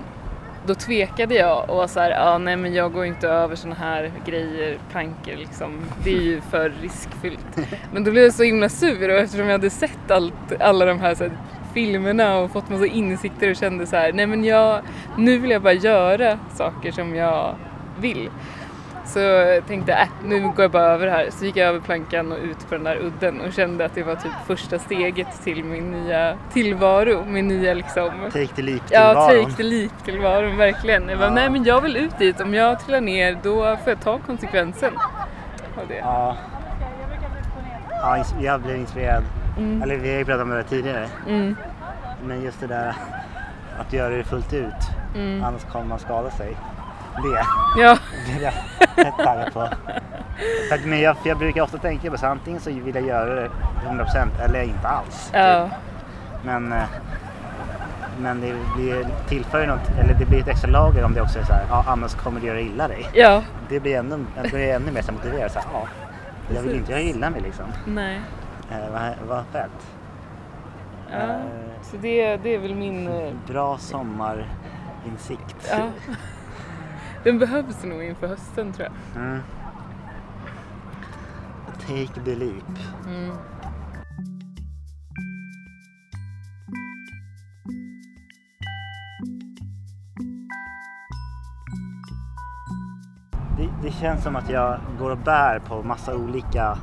då 0.66 0.76
tvekade 0.76 1.36
jag 1.36 1.70
och 1.70 1.78
var 1.78 1.88
så 1.88 2.00
här, 2.00 2.12
ja 2.12 2.38
nej 2.38 2.56
men 2.56 2.74
jag 2.74 2.94
går 2.94 3.06
inte 3.06 3.28
över 3.28 3.56
såna 3.56 3.76
här 3.76 4.12
grejer, 4.26 4.78
plankor 4.92 5.36
liksom. 5.38 5.82
Det 6.04 6.10
är 6.10 6.22
ju 6.22 6.42
för 6.42 6.74
riskfyllt. 6.82 7.58
Men 7.94 8.04
då 8.04 8.12
blev 8.12 8.24
jag 8.24 8.34
så 8.34 8.44
himla 8.44 8.70
sur 8.70 9.10
och 9.10 9.18
eftersom 9.20 9.46
jag 9.46 9.52
hade 9.52 9.70
sett 9.70 10.12
allt, 10.12 10.62
alla 10.62 10.86
de 10.86 11.00
här, 11.00 11.16
så 11.16 11.24
här 11.24 11.32
filmerna 11.74 12.38
och 12.38 12.52
fått 12.52 12.70
massa 12.70 12.86
insikter 12.86 13.50
och 13.50 13.56
kände 13.56 13.86
så 13.86 13.96
här, 13.96 14.14
nej 14.14 14.28
men 14.28 14.44
jag, 14.44 14.82
nu 15.18 15.38
vill 15.38 15.52
jag 15.52 15.62
bara 15.62 15.74
göra 15.74 16.40
saker 16.54 16.92
som 16.92 17.16
jag 17.16 17.56
vill. 18.00 18.30
Så 19.14 19.20
jag 19.20 19.68
tänkte 19.68 19.94
äh, 19.94 20.08
nu 20.24 20.42
går 20.42 20.62
jag 20.62 20.72
bara 20.72 20.84
över 20.86 21.08
här. 21.08 21.30
Så 21.32 21.46
gick 21.46 21.58
jag 21.58 21.68
över 21.68 21.80
plankan 21.80 22.32
och 22.32 22.38
ut 22.38 22.70
på 22.70 22.76
den 22.76 22.84
där 22.84 22.98
udden 22.98 23.42
och 23.42 23.54
kände 23.54 23.86
att 23.86 23.96
det 23.96 24.04
var 24.04 24.16
typ 24.16 24.32
första 24.48 24.80
steget 24.80 25.44
till 25.44 25.64
min 25.64 25.92
nya 25.92 26.38
tillvaro. 26.54 27.26
Min 27.26 27.48
nya 27.48 27.74
liksom... 27.74 28.10
Take 28.34 28.48
the 28.48 28.62
leap 28.62 28.82
Ja, 28.90 29.28
take 29.28 29.54
the 29.58 29.64
leap 29.64 29.92
tillvaron, 30.06 30.58
verkligen. 30.58 31.10
Jag 31.10 31.18
bara, 31.20 31.28
Ja. 31.28 31.34
nej 31.34 31.50
men 31.50 31.64
jag 31.64 31.82
vill 31.82 31.98
ut 31.98 32.18
dit. 32.20 32.42
Om 32.42 32.54
jag 32.54 32.80
trillar 32.80 33.02
ner 33.02 33.38
då 33.44 33.78
får 33.84 33.90
jag 33.90 34.02
ta 34.02 34.20
konsekvensen 34.20 34.94
av 35.82 35.88
det. 35.88 35.96
Ja. 35.98 36.38
Ja, 38.02 38.24
jag 38.42 38.62
blev 38.62 38.76
inspirerad. 38.76 39.24
Mm. 39.58 39.82
Eller 39.82 39.96
vi 39.98 40.12
har 40.12 40.18
ju 40.18 40.26
pratat 40.26 40.44
om 40.44 40.50
det 40.50 40.64
tidigare. 40.64 41.08
Mm. 41.28 41.56
Men 42.24 42.44
just 42.44 42.60
det 42.60 42.68
där 42.68 42.96
att 43.80 43.94
göra 43.94 44.10
det 44.10 44.24
fullt 44.24 44.54
ut. 44.54 44.74
Mm. 45.16 45.44
Annars 45.44 45.64
kommer 45.64 45.86
man 45.86 46.00
skada 46.00 46.30
sig. 46.32 46.58
Det 47.16 47.46
Ja. 47.82 47.98
blir 48.26 48.44
jag 48.44 48.54
rätt 49.06 49.18
taggad 49.18 49.54
på. 49.54 49.70
För 50.70 50.76
att, 50.76 50.86
men 50.86 51.00
jag, 51.02 51.18
för 51.18 51.30
jag 51.30 51.38
brukar 51.38 51.62
ofta 51.62 51.78
tänka 51.78 52.12
på 52.12 52.18
så 52.18 52.26
antingen 52.28 52.60
så 52.60 52.70
vill 52.72 52.96
jag 52.96 53.06
göra 53.06 53.36
det 53.36 53.50
100% 53.90 54.28
eller 54.46 54.62
inte 54.64 54.88
alls. 54.88 55.30
ja. 55.34 55.64
Typ. 55.64 55.74
Men, 56.44 56.72
eh, 56.74 56.84
men 58.20 58.42
det 58.42 58.54
blir, 58.76 59.08
tillför 59.28 59.68
något, 59.68 59.90
eller 60.00 60.14
det 60.14 60.26
blir 60.26 60.40
ett 60.40 60.48
extra 60.48 60.70
lager 60.72 61.04
om 61.06 61.14
det 61.14 61.22
också 61.22 61.40
är 61.40 61.44
så 61.44 61.54
här, 61.54 61.66
ja 61.70 61.84
annars 61.88 62.16
kommer 62.16 62.40
du 62.42 62.48
göra 62.48 62.60
illa 62.60 62.88
dig. 62.88 63.06
Ja. 63.14 63.42
Det 63.70 63.80
blir 63.80 63.96
ännu, 63.98 64.26
det 64.44 64.50
blir 64.50 64.74
ännu 64.74 64.92
mer 64.92 65.12
motiverad. 65.12 65.52
Så 65.52 65.60
här, 65.60 65.68
ja, 65.74 65.88
jag 66.56 66.62
vill 66.62 66.76
inte 66.76 66.92
göra 66.92 67.02
illa 67.02 67.30
mig 67.30 67.42
liksom. 67.42 67.66
Nej. 67.86 68.22
Eh, 68.72 68.78
vad, 68.94 69.12
vad 69.28 69.46
fett. 69.52 69.88
Ja. 71.12 71.18
Eh, 71.18 71.36
Så 71.82 71.98
det, 71.98 72.38
det 72.38 72.56
är 72.56 72.60
väl 72.60 72.76
min... 72.76 73.08
eh, 73.08 73.34
Bra 73.48 73.78
sommarinsikt. 73.78 75.70
Ja. 75.72 75.78
Den 77.24 77.40
behövs 77.40 77.84
nog 77.84 78.04
inför 78.04 78.28
hösten 78.28 78.74
tror 78.74 78.88
jag. 78.88 79.24
Mm. 79.24 79.40
Take 81.80 82.24
the 82.26 82.36
leap. 82.36 82.80
Mm. 83.08 83.36
Det, 93.58 93.70
det 93.84 93.92
känns 93.92 94.24
som 94.24 94.36
att 94.36 94.50
jag 94.50 94.80
går 95.00 95.10
och 95.10 95.18
bär 95.18 95.60
på 95.60 95.84
massa 95.84 96.16
olika 96.16 96.78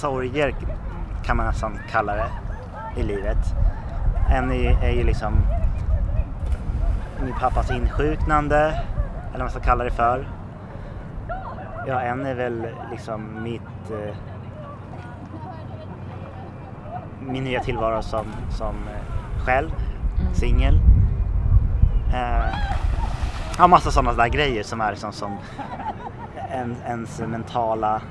sorger 0.00 0.54
kan 1.24 1.36
man 1.36 1.46
nästan 1.46 1.78
kalla 1.90 2.16
det 2.16 2.30
i 3.00 3.02
livet. 3.02 3.38
En 4.30 4.52
är, 4.52 4.84
är 4.84 4.92
ju 4.92 5.04
liksom 5.04 5.32
min 7.24 7.34
pappas 7.34 7.70
insjuknande 7.70 8.58
eller 8.58 9.32
vad 9.32 9.40
man 9.40 9.50
ska 9.50 9.60
kalla 9.60 9.84
det 9.84 9.90
för. 9.90 10.28
Ja, 11.86 12.00
en 12.00 12.26
är 12.26 12.34
väl 12.34 12.66
liksom 12.90 13.42
mitt 13.42 13.90
eh, 13.90 14.16
min 17.20 17.44
nya 17.44 17.60
tillvaro 17.60 18.02
som, 18.02 18.26
som 18.50 18.74
eh, 18.74 19.44
själv, 19.44 19.70
singel. 20.32 20.74
Eh, 22.14 22.74
Ja, 23.58 23.66
massa 23.66 23.90
sådana 23.90 24.12
där 24.12 24.28
grejer 24.28 24.62
som 24.62 24.80
är 24.80 24.90
liksom 24.90 25.12
som 25.12 25.36
en, 26.50 26.76
ens 26.86 27.20
mentala 27.20 28.02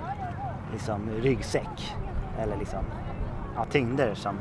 liksom, 0.71 1.09
ryggsäck. 1.21 1.95
Eller 2.39 2.57
liksom 2.57 2.79
ja, 3.55 3.65
tyngder 3.65 4.13
som 4.13 4.35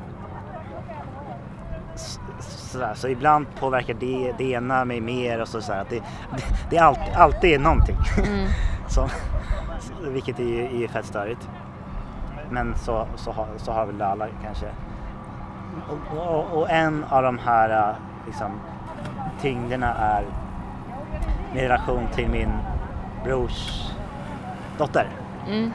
sådär. 2.72 2.94
Så 2.94 3.08
ibland 3.08 3.46
påverkar 3.61 3.94
det, 3.94 4.35
det 4.38 4.44
ena 4.44 4.85
mig 4.85 5.00
mer 5.00 5.40
och 5.40 5.48
så, 5.48 5.62
så 5.62 5.72
att 5.72 5.90
det, 5.90 6.02
det, 6.37 6.44
det 6.70 6.76
är 6.76 6.82
alltid, 6.82 7.14
alltid 7.14 7.61
någonting. 7.61 7.96
Mm. 8.18 8.48
som, 8.88 9.08
vilket 10.00 10.38
är 10.38 10.44
ju 10.44 10.85
är 10.85 10.88
fett 10.88 11.06
störigt. 11.06 11.48
Men 12.50 12.74
så, 12.76 13.06
så, 13.16 13.32
har, 13.32 13.46
så 13.56 13.72
har 13.72 13.87
väl 13.87 14.02
alla 14.02 14.26
kanske. 14.42 14.66
Och, 15.88 16.18
och, 16.18 16.58
och 16.58 16.70
en 16.70 17.04
av 17.08 17.22
de 17.22 17.38
här 17.38 17.88
äh, 17.88 17.94
liksom, 18.26 18.50
tyngderna 19.40 19.94
är 19.94 20.24
min 21.54 21.62
relation 21.62 22.06
till 22.14 22.28
min 22.28 22.52
brors 23.24 23.88
dotter. 24.78 25.06
Mm. 25.48 25.72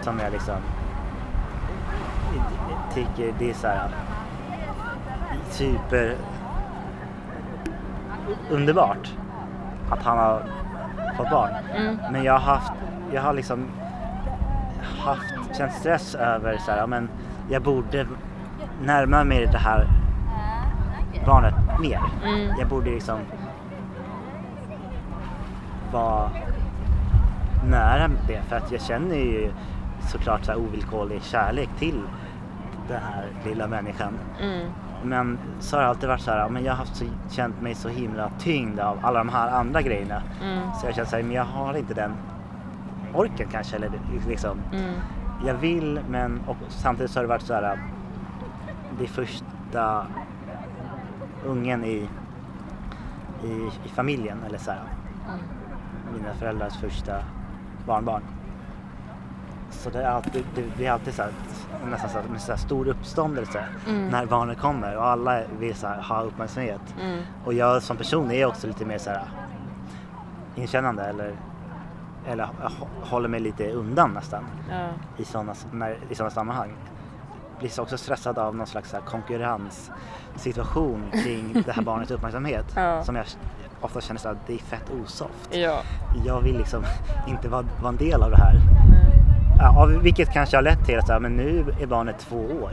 Som 0.00 0.18
jag 0.18 0.32
liksom 0.32 0.56
tycker 2.94 3.34
det 3.38 3.50
är 3.50 3.54
så 3.54 3.66
här 3.66 3.88
super 5.50 6.16
underbart 8.50 9.12
att 9.90 10.02
han 10.02 10.18
har 10.18 10.42
fått 11.16 11.30
barn. 11.30 11.50
Mm. 11.76 11.98
Men 12.12 12.24
jag 12.24 12.32
har 12.32 12.54
haft, 12.54 12.72
jag 13.12 13.22
har 13.22 13.32
liksom 13.32 13.66
haft, 15.04 15.34
känt 15.58 15.72
stress 15.72 16.14
över 16.14 16.58
så 16.58 16.70
här, 16.70 16.86
men 16.86 17.08
jag 17.50 17.62
borde 17.62 18.06
närma 18.82 19.24
mig 19.24 19.46
det 19.46 19.58
här 19.58 19.86
barnet 21.26 21.54
mer. 21.80 22.00
Mm. 22.24 22.58
Jag 22.58 22.68
borde 22.68 22.90
liksom 22.90 23.18
vara 25.92 26.30
nära 27.68 28.10
det 28.26 28.42
för 28.48 28.56
att 28.56 28.72
jag 28.72 28.80
känner 28.80 29.16
ju 29.16 29.52
såklart 30.00 30.44
så 30.44 30.52
här 30.52 30.58
ovillkorlig 30.58 31.22
kärlek 31.22 31.68
till 31.78 32.02
den 32.88 33.00
här 33.02 33.24
lilla 33.44 33.66
människan. 33.66 34.18
Mm. 34.42 34.70
Men 35.04 35.38
så 35.60 35.76
har 35.76 35.82
det 35.82 35.88
alltid 35.88 36.08
varit 36.08 36.20
så 36.20 36.30
här, 36.30 36.48
men 36.48 36.64
jag 36.64 36.72
har 36.72 36.76
haft 36.78 36.96
så, 36.96 37.04
känt 37.30 37.60
mig 37.62 37.74
så 37.74 37.88
himla 37.88 38.30
tyngd 38.38 38.80
av 38.80 38.98
alla 39.02 39.18
de 39.18 39.28
här 39.28 39.48
andra 39.50 39.82
grejerna. 39.82 40.22
Mm. 40.42 40.60
Så 40.80 40.86
jag 40.86 40.94
känner 40.94 41.08
så 41.08 41.16
här, 41.16 41.22
men 41.22 41.32
jag 41.32 41.44
har 41.44 41.74
inte 41.76 41.94
den 41.94 42.12
orken 43.14 43.48
kanske. 43.52 43.76
Eller 43.76 43.90
liksom, 44.28 44.58
Mm. 44.72 44.94
jag 45.46 45.54
vill 45.54 46.00
men 46.08 46.40
och 46.46 46.56
samtidigt 46.68 47.10
så 47.10 47.18
har 47.18 47.22
det 47.24 47.28
varit 47.28 47.42
så 47.42 47.54
här, 47.54 47.78
det 48.98 49.04
är 49.04 49.08
första 49.08 50.06
ungen 51.44 51.84
i, 51.84 52.08
i, 53.44 53.48
i 53.84 53.88
familjen. 53.88 54.38
Eller 54.46 54.58
så 54.58 54.70
här, 54.70 54.80
Mm. 55.28 55.40
mina 56.22 56.34
föräldrars 56.34 56.76
första 56.76 57.14
barnbarn. 57.86 58.22
Så 59.70 59.90
det 59.90 60.02
är 60.02 60.08
alltid, 60.10 60.44
det 60.54 60.76
blir 60.76 60.90
alltid 60.90 61.14
så 61.14 61.22
här, 61.22 61.30
nästan 61.90 62.10
så 62.10 62.18
med 62.32 62.40
så 62.40 62.56
stor 62.56 62.88
uppståndelse 62.88 63.64
Mm. 63.88 64.08
när 64.08 64.26
barnet 64.26 64.58
kommer 64.58 64.96
och 64.96 65.06
alla 65.06 65.40
vill 65.58 65.74
så 65.74 65.86
här, 65.86 66.02
ha 66.02 66.20
uppmärksamhet. 66.22 66.80
Mm. 67.00 67.22
Och 67.44 67.54
jag 67.54 67.82
som 67.82 67.96
person 67.96 68.30
är 68.30 68.46
också 68.46 68.66
lite 68.66 68.84
mer 68.84 68.98
så 68.98 69.10
här 69.10 69.22
inkännande 70.54 71.04
eller, 71.04 71.32
eller 72.26 72.44
hå- 72.44 72.86
håller 73.10 73.28
mig 73.28 73.40
lite 73.40 73.70
undan 73.72 74.10
nästan 74.10 74.44
Ja. 74.70 74.88
i 75.16 75.24
sådana 75.24 75.54
när, 75.72 75.98
i 76.10 76.14
såna 76.14 76.30
sammanhang. 76.30 76.72
Blir 77.58 77.68
så 77.68 77.82
också 77.82 77.98
stressad 77.98 78.38
av 78.38 78.56
någon 78.56 78.66
slags 78.66 78.90
så 78.90 78.96
här 78.96 79.04
konkurrenssituation 79.04 81.02
kring 81.24 81.62
det 81.66 81.72
här 81.72 81.82
barnets 81.82 82.10
uppmärksamhet. 82.10 82.66
Ja. 82.76 83.04
Som 83.04 83.16
jag 83.16 83.26
ofta 83.80 84.00
känner 84.00 84.20
så 84.20 84.28
att 84.28 84.46
det 84.46 84.54
är 84.54 84.58
fett 84.58 84.90
osoft. 85.02 85.48
Ja. 85.50 85.80
Jag 86.26 86.40
vill 86.40 86.58
liksom 86.58 86.84
inte 87.28 87.48
vara, 87.48 87.64
vara 87.80 87.88
en 87.88 87.96
del 87.96 88.22
av 88.22 88.30
det 88.30 88.36
här. 88.36 88.54
Ja, 89.58 89.84
vilket 90.02 90.32
kanske 90.32 90.56
har 90.56 90.62
lett 90.62 90.84
till 90.86 90.98
att 90.98 91.06
så 91.06 91.12
här, 91.12 91.20
men 91.20 91.32
nu 91.36 91.74
är 91.80 91.86
barnet 91.86 92.18
två 92.18 92.36
år. 92.36 92.72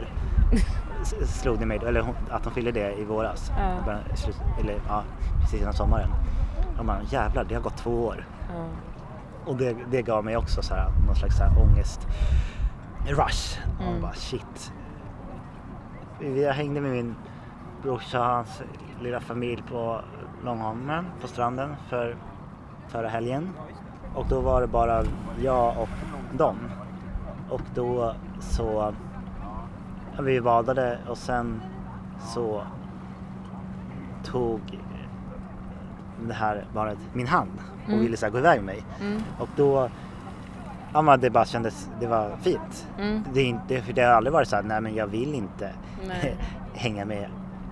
Slog 1.26 1.58
det 1.58 1.66
mig 1.66 1.78
då, 1.78 1.86
eller 1.86 2.00
hon, 2.00 2.14
att 2.30 2.44
de 2.44 2.52
fyllde 2.52 2.72
det 2.72 2.92
i 2.92 3.04
våras. 3.04 3.52
Ja. 3.58 3.92
Eller 4.60 4.74
ja, 4.88 5.02
precis 5.40 5.60
innan 5.60 5.72
sommaren. 5.72 6.08
Och 6.78 6.84
man, 6.84 6.96
jävlar 7.10 7.44
det 7.44 7.54
har 7.54 7.62
gått 7.62 7.76
två 7.76 8.04
år. 8.06 8.26
Ja. 8.54 8.64
Och 9.44 9.56
det, 9.56 9.76
det 9.90 10.02
gav 10.02 10.24
mig 10.24 10.36
också 10.36 10.62
så 10.62 10.74
här, 10.74 10.88
någon 11.06 11.16
slags 11.16 11.36
så 11.36 11.44
här 11.44 11.62
ångest 11.62 12.06
rush. 13.06 13.58
Och 13.78 13.86
Mm. 13.88 14.02
bara 14.02 14.12
shit. 14.12 14.72
Jag 16.36 16.52
hängde 16.52 16.80
med 16.80 16.90
min 16.90 17.14
brorsa 17.82 18.20
och 18.20 18.26
hans 18.26 18.62
lilla 19.00 19.20
familj 19.20 19.62
på 19.70 20.00
Långholmen 20.44 21.04
på 21.20 21.28
stranden 21.28 21.76
för 21.88 22.16
förra 22.88 23.08
helgen. 23.08 23.48
Och 24.14 24.26
då 24.28 24.40
var 24.40 24.60
det 24.60 24.66
bara 24.66 25.04
jag 25.42 25.74
och 25.78 25.88
dem. 26.38 26.56
Och 27.50 27.60
då 27.74 28.14
så 28.40 28.92
ja, 30.16 30.22
vi 30.22 30.40
badade 30.40 30.98
och 31.08 31.18
sen 31.18 31.62
så 32.34 32.62
tog 34.24 34.60
det 36.28 36.34
här 36.34 36.64
barnet 36.74 36.98
min 37.12 37.26
hand 37.26 37.50
och 37.84 37.88
Mm. 37.88 38.00
ville 38.00 38.16
så 38.16 38.30
gå 38.30 38.38
iväg 38.38 38.56
med 38.62 38.64
mig. 38.74 38.84
Mm. 39.00 39.22
Och 39.38 39.48
då, 39.56 39.88
ja 40.92 41.02
men 41.02 41.20
det 41.20 41.30
bara 41.30 41.44
kändes, 41.44 41.90
det 42.00 42.06
var 42.06 42.36
fint. 42.42 42.86
Mm. 42.98 43.24
Det, 43.32 43.40
är 43.40 43.46
inte, 43.46 43.80
för 43.82 43.92
det 43.92 44.02
har 44.02 44.12
aldrig 44.12 44.32
varit 44.32 44.48
så 44.48 44.56
här, 44.56 44.62
nej 44.62 44.80
men 44.80 44.94
jag 44.94 45.06
vill 45.06 45.34
inte 45.34 45.70
hänga 46.74 47.04
med 47.04 47.26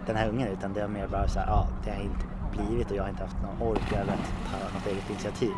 den 0.07 0.17
här 0.17 0.29
ungen 0.29 0.49
utan 0.49 0.73
det 0.73 0.81
var 0.81 0.89
mer 0.89 1.07
bara 1.09 1.29
så 1.29 1.39
här, 1.41 1.47
ja 1.47 1.67
det 1.85 1.91
är 1.91 2.01
inte, 2.03 2.25
blivit 2.53 2.91
och 2.91 2.97
jag 2.97 3.03
har 3.03 3.11
inte 3.11 3.23
haft 3.23 3.37
någon 3.43 3.69
ork 3.69 3.93
eller 3.93 4.13
att 4.13 4.51
ta 4.51 4.75
något 4.75 4.87
eget 4.87 5.11
initiativ. 5.11 5.53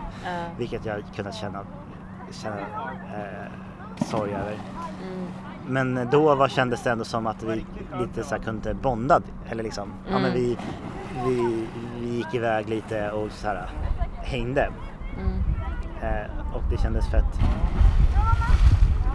Vilket 0.58 0.86
jag 0.86 1.02
kunnat 1.16 1.34
känna, 1.34 1.58
känna 2.32 2.56
eh, 3.16 4.04
sorg 4.04 4.30
över. 4.30 4.52
Mm. 4.52 5.26
Men 5.66 6.08
då 6.10 6.34
var, 6.34 6.48
kändes 6.48 6.82
det 6.82 6.90
ändå 6.90 7.04
som 7.04 7.26
att 7.26 7.42
vi 7.42 7.64
lite 8.00 8.24
så 8.24 8.38
kunde 8.38 8.74
bonda. 8.74 9.20
Eller 9.50 9.62
liksom, 9.62 9.88
ja, 10.10 10.18
men 10.18 10.24
Mm. 10.30 10.34
vi, 10.34 10.58
vi, 11.26 11.66
vi 12.00 12.06
gick 12.16 12.34
iväg 12.34 12.68
lite 12.68 13.10
och 13.10 13.30
så 13.32 13.46
här, 13.46 13.66
hängde. 14.22 14.68
Mm. 15.20 15.38
Eh, 16.02 16.54
och 16.56 16.62
det 16.70 16.76
kändes 16.82 17.08
fett 17.10 17.38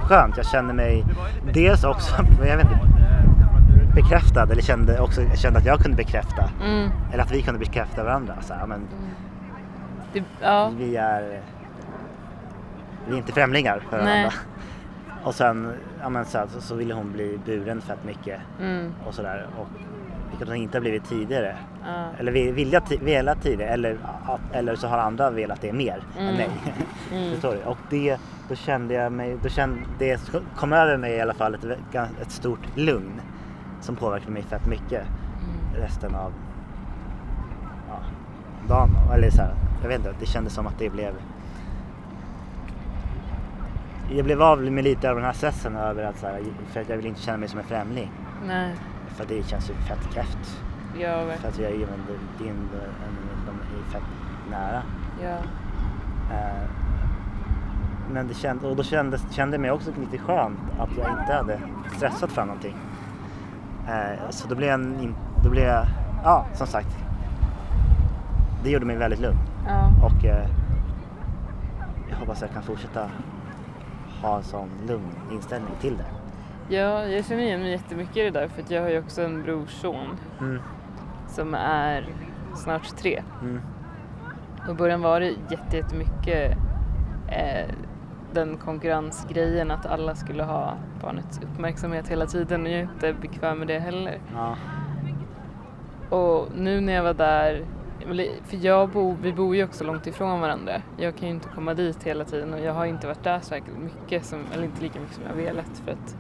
skönt. 0.01 0.38
Jag 0.38 0.45
kände 0.45 0.73
mig 0.73 1.06
dels 1.53 1.84
också, 1.84 2.15
jag 2.47 2.58
vet 2.58 2.65
inte, 2.71 2.80
bekräftad 3.95 4.43
eller 4.51 4.62
kände 4.62 4.99
också 4.99 5.21
kände 5.36 5.60
att 5.60 5.65
jag 5.65 5.80
kunde 5.80 5.97
bekräfta. 5.97 6.49
Mm. 6.63 6.89
Eller 7.13 7.23
att 7.23 7.32
vi 7.32 7.41
kunde 7.41 7.60
bekräfta 7.60 8.03
varandra. 8.03 8.34
Så 8.41 8.53
här, 8.53 8.67
men 8.67 8.88
Det, 10.13 10.23
ja. 10.41 10.71
vi 10.77 10.95
är 10.95 11.41
vi 13.08 13.13
är 13.13 13.17
inte 13.17 13.32
främlingar 13.32 13.80
för 13.89 13.98
Nej. 13.98 14.06
varandra. 14.06 14.32
Och 15.24 15.36
sen 15.36 15.74
ja, 16.02 16.10
men 16.10 16.26
så, 16.26 16.39
så, 16.50 16.62
så 16.62 16.76
ville 16.76 16.93
hon 16.93 17.12
bli 17.12 17.39
buren 17.46 17.82
fett 17.82 18.04
mycket 18.06 18.41
Mm. 18.62 18.93
och 19.08 19.13
sådär. 19.13 19.48
Och 19.60 19.67
vilket 20.30 20.48
hon 20.48 20.58
inte 20.58 20.78
har 20.78 20.82
blivit 20.82 21.06
tidigare. 21.06 21.56
Ja. 21.86 22.06
Eller 22.20 22.32
ti- 22.32 23.04
velat 23.04 23.41
tidigare 23.41 23.72
eller, 23.72 23.98
eller 24.54 24.76
så 24.76 24.88
har 24.88 24.98
andra 24.98 25.30
velat 25.30 25.62
det 25.62 25.74
mer 25.74 26.04
än 26.17 26.24
Mm. 26.28 26.36
mig. 26.38 26.50
Mm. 27.13 27.32
Förstår 27.34 27.52
du? 27.54 27.63
Och 27.63 27.78
det, 27.89 28.17
då 28.50 28.56
kände 28.56 28.93
jag 28.93 29.12
mig, 29.12 29.38
då 29.43 29.50
kände, 29.50 29.80
det 30.00 30.32
kom 30.56 30.74
över 30.74 30.98
mig 30.98 31.13
i 31.13 31.22
alla 31.22 31.34
fall 31.34 31.56
ett, 31.56 31.63
ett 32.22 32.32
stort 32.32 32.78
lugn 32.78 33.22
som 33.82 33.96
påverkade 33.96 34.32
mig 34.32 34.43
fett 34.43 34.65
mycket 34.67 35.04
Mm. 35.04 35.82
resten 35.84 36.15
av 36.15 36.34
ja, 37.89 38.00
dagen. 38.67 38.89
Eller 39.13 39.30
så 39.30 39.41
här, 39.41 39.54
jag 39.82 39.88
vet 39.89 39.98
inte, 39.98 40.13
det 40.20 40.26
kändes 40.26 40.54
som 40.54 40.67
att 40.67 40.80
det 40.80 40.89
blev 40.89 41.13
jag 44.10 44.26
blev 44.26 44.41
av 44.41 44.60
med 44.62 44.84
lite 44.84 45.10
av 45.10 45.15
den 45.15 45.26
här 45.26 45.34
stressen 45.34 45.76
över 45.76 46.04
att 46.04 46.17
så 46.20 46.26
här, 46.28 46.41
för 46.67 46.82
att 46.82 46.89
jag 46.89 46.98
vill 46.98 47.06
inte 47.06 47.22
känna 47.22 47.38
mig 47.38 47.48
som 47.50 47.60
en 47.60 47.65
främling. 47.65 48.12
Nej. 48.48 48.76
För 49.08 49.26
det 49.26 49.48
känns 49.48 49.70
ju 49.70 49.74
fett 49.74 50.13
kräft. 50.13 50.62
Ja, 51.00 51.12
För 51.20 51.26
verkligen. 51.26 51.50
att 51.54 51.60
jag 51.60 51.72
är 51.72 51.76
en, 51.76 52.17
din, 52.38 52.50
en, 52.50 52.70
de 53.46 53.52
är 53.52 53.91
fett 53.91 54.02
nära. 54.52 54.82
Ja. 55.24 55.38
Eh, 56.36 56.70
men 58.12 58.28
det 58.28 58.34
kände, 58.34 58.67
och 58.67 58.76
då 58.76 58.84
kändes, 58.84 59.32
kände 59.32 59.56
jag 59.56 59.62
mig 59.62 59.72
också 59.72 59.91
lite 60.00 60.17
skönt 60.17 60.60
att 60.80 60.89
jag 60.98 61.20
inte 61.20 61.34
hade 61.34 61.60
stressat 61.96 62.32
fram 62.32 62.48
någonting. 62.48 62.76
Eh, 63.88 64.30
så 64.30 64.48
då 64.48 64.56
blev 64.56 64.70
jag, 64.70 64.80
in- 64.80 65.15
då 65.43 65.50
blev 65.50 65.63
jag, 65.63 65.86
ja 66.24 66.46
som 66.54 66.67
sagt. 66.67 66.98
Det 68.63 68.70
gjorde 68.70 68.86
mig 68.86 68.98
väldigt 68.98 69.20
lugn 69.20 69.38
Ja. 69.67 69.91
och 70.06 70.26
eh, 70.26 70.48
jag 72.10 72.17
hoppas 72.17 72.41
jag 72.41 72.52
kan 72.52 72.63
fortsätta 72.63 73.10
ha 74.21 74.38
en 74.38 74.43
sån 74.43 74.69
lugn 74.88 75.12
inställning 75.32 75.71
till 75.82 75.97
det. 75.97 76.06
ja, 76.75 77.06
jag 77.06 77.25
känner 77.25 77.43
igen 77.43 77.62
mig 77.62 77.71
jättemycket 77.71 78.17
i 78.17 78.21
det 78.23 78.30
där 78.39 78.47
för 78.47 78.62
att 78.62 78.71
jag 78.71 78.82
har 78.82 78.89
ju 78.89 78.99
också 78.99 79.21
en 79.21 79.43
brorson 79.43 80.17
Mm, 80.39 80.62
som 81.27 81.53
är 81.53 82.06
snart 82.56 82.97
tre. 82.97 83.23
mm, 83.41 83.62
Och 84.65 84.69
i 84.73 84.73
början 84.77 85.01
var 85.01 85.19
det 85.19 85.25
jätte- 85.49 85.77
jättemycket 85.77 86.58
eh, 87.27 87.69
den 88.34 88.58
konkurrensgrejen 88.58 89.71
att 89.71 89.86
alla 89.86 90.15
skulle 90.15 90.43
ha 90.43 90.73
barnets 91.01 91.39
uppmärksamhet 91.43 92.08
hela 92.08 92.25
tiden 92.25 92.62
och 92.62 92.67
jag 92.67 92.80
är 92.80 92.84
inte 92.84 93.13
bekväm 93.21 93.58
med 93.60 93.67
det 93.67 93.80
heller. 93.80 94.19
ja, 94.34 94.56
Och 96.17 96.47
nu 96.56 96.82
när 96.82 96.93
jag 96.93 97.03
var 97.03 97.13
där, 97.13 97.65
för 98.46 98.65
jag 98.65 98.89
bor, 98.89 99.15
vi 99.22 99.34
bor 99.34 99.56
ju 99.56 99.63
också 99.63 99.84
långt 99.84 100.08
ifrån 100.08 100.39
varandra. 100.41 100.82
Jag 100.98 101.15
kan 101.15 101.28
ju 101.28 101.34
inte 101.34 101.50
komma 101.50 101.74
dit 101.74 102.04
hela 102.04 102.26
tiden 102.26 102.54
och 102.54 102.60
jag 102.60 102.74
har 102.74 102.86
inte 102.86 103.08
varit 103.08 103.24
där 103.24 103.39
särskilt 103.39 103.78
mycket, 103.78 104.26
som, 104.26 104.39
eller 104.54 104.63
inte 104.63 104.82
lika 104.82 105.00
mycket 105.00 105.15
som 105.15 105.24
jag 105.30 105.36
velat 105.36 105.82
för 105.86 105.91
att 105.91 106.17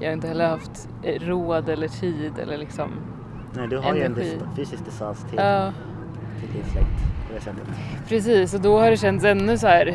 jag 0.00 0.08
har 0.08 0.12
inte 0.12 0.28
heller 0.28 0.48
haft 0.48 0.88
eh, 1.02 1.20
råd 1.20 1.68
eller 1.68 1.88
tid 1.88 2.32
eller 2.38 2.58
liksom. 2.58 2.90
Nej, 3.54 3.68
du 3.68 3.78
har 3.78 3.94
ju 3.94 4.02
en 4.02 4.12
Energi. 4.12 4.38
fysisk 4.56 4.84
distans 4.84 5.24
till, 5.24 5.38
Ja, 5.38 5.72
till 6.40 6.52
din 6.52 6.64
släkt 6.64 6.88
precis 8.08 8.54
och 8.54 8.60
då 8.60 8.78
har 8.80 8.90
det 8.90 8.96
känts 8.96 9.24
ännu 9.24 9.58
så 9.58 9.66
här 9.66 9.94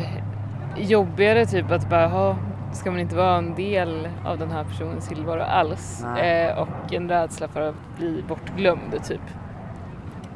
jobbigare 0.76 1.46
typ 1.46 1.70
att 1.70 1.90
bara, 1.90 2.06
ha, 2.08 2.36
ska 2.72 2.90
man 2.90 3.00
inte 3.00 3.16
vara 3.16 3.36
en 3.36 3.54
del 3.54 4.08
av 4.24 4.38
den 4.38 4.50
här 4.50 4.64
personens 4.64 5.08
tillvaro 5.08 5.42
alls? 5.42 6.04
Eh, 6.04 6.58
och 6.58 6.92
en 6.92 7.08
rädsla 7.08 7.48
för 7.48 7.60
att 7.60 7.74
bli 7.98 8.24
bortglömd 8.28 9.04
typ. 9.04 9.20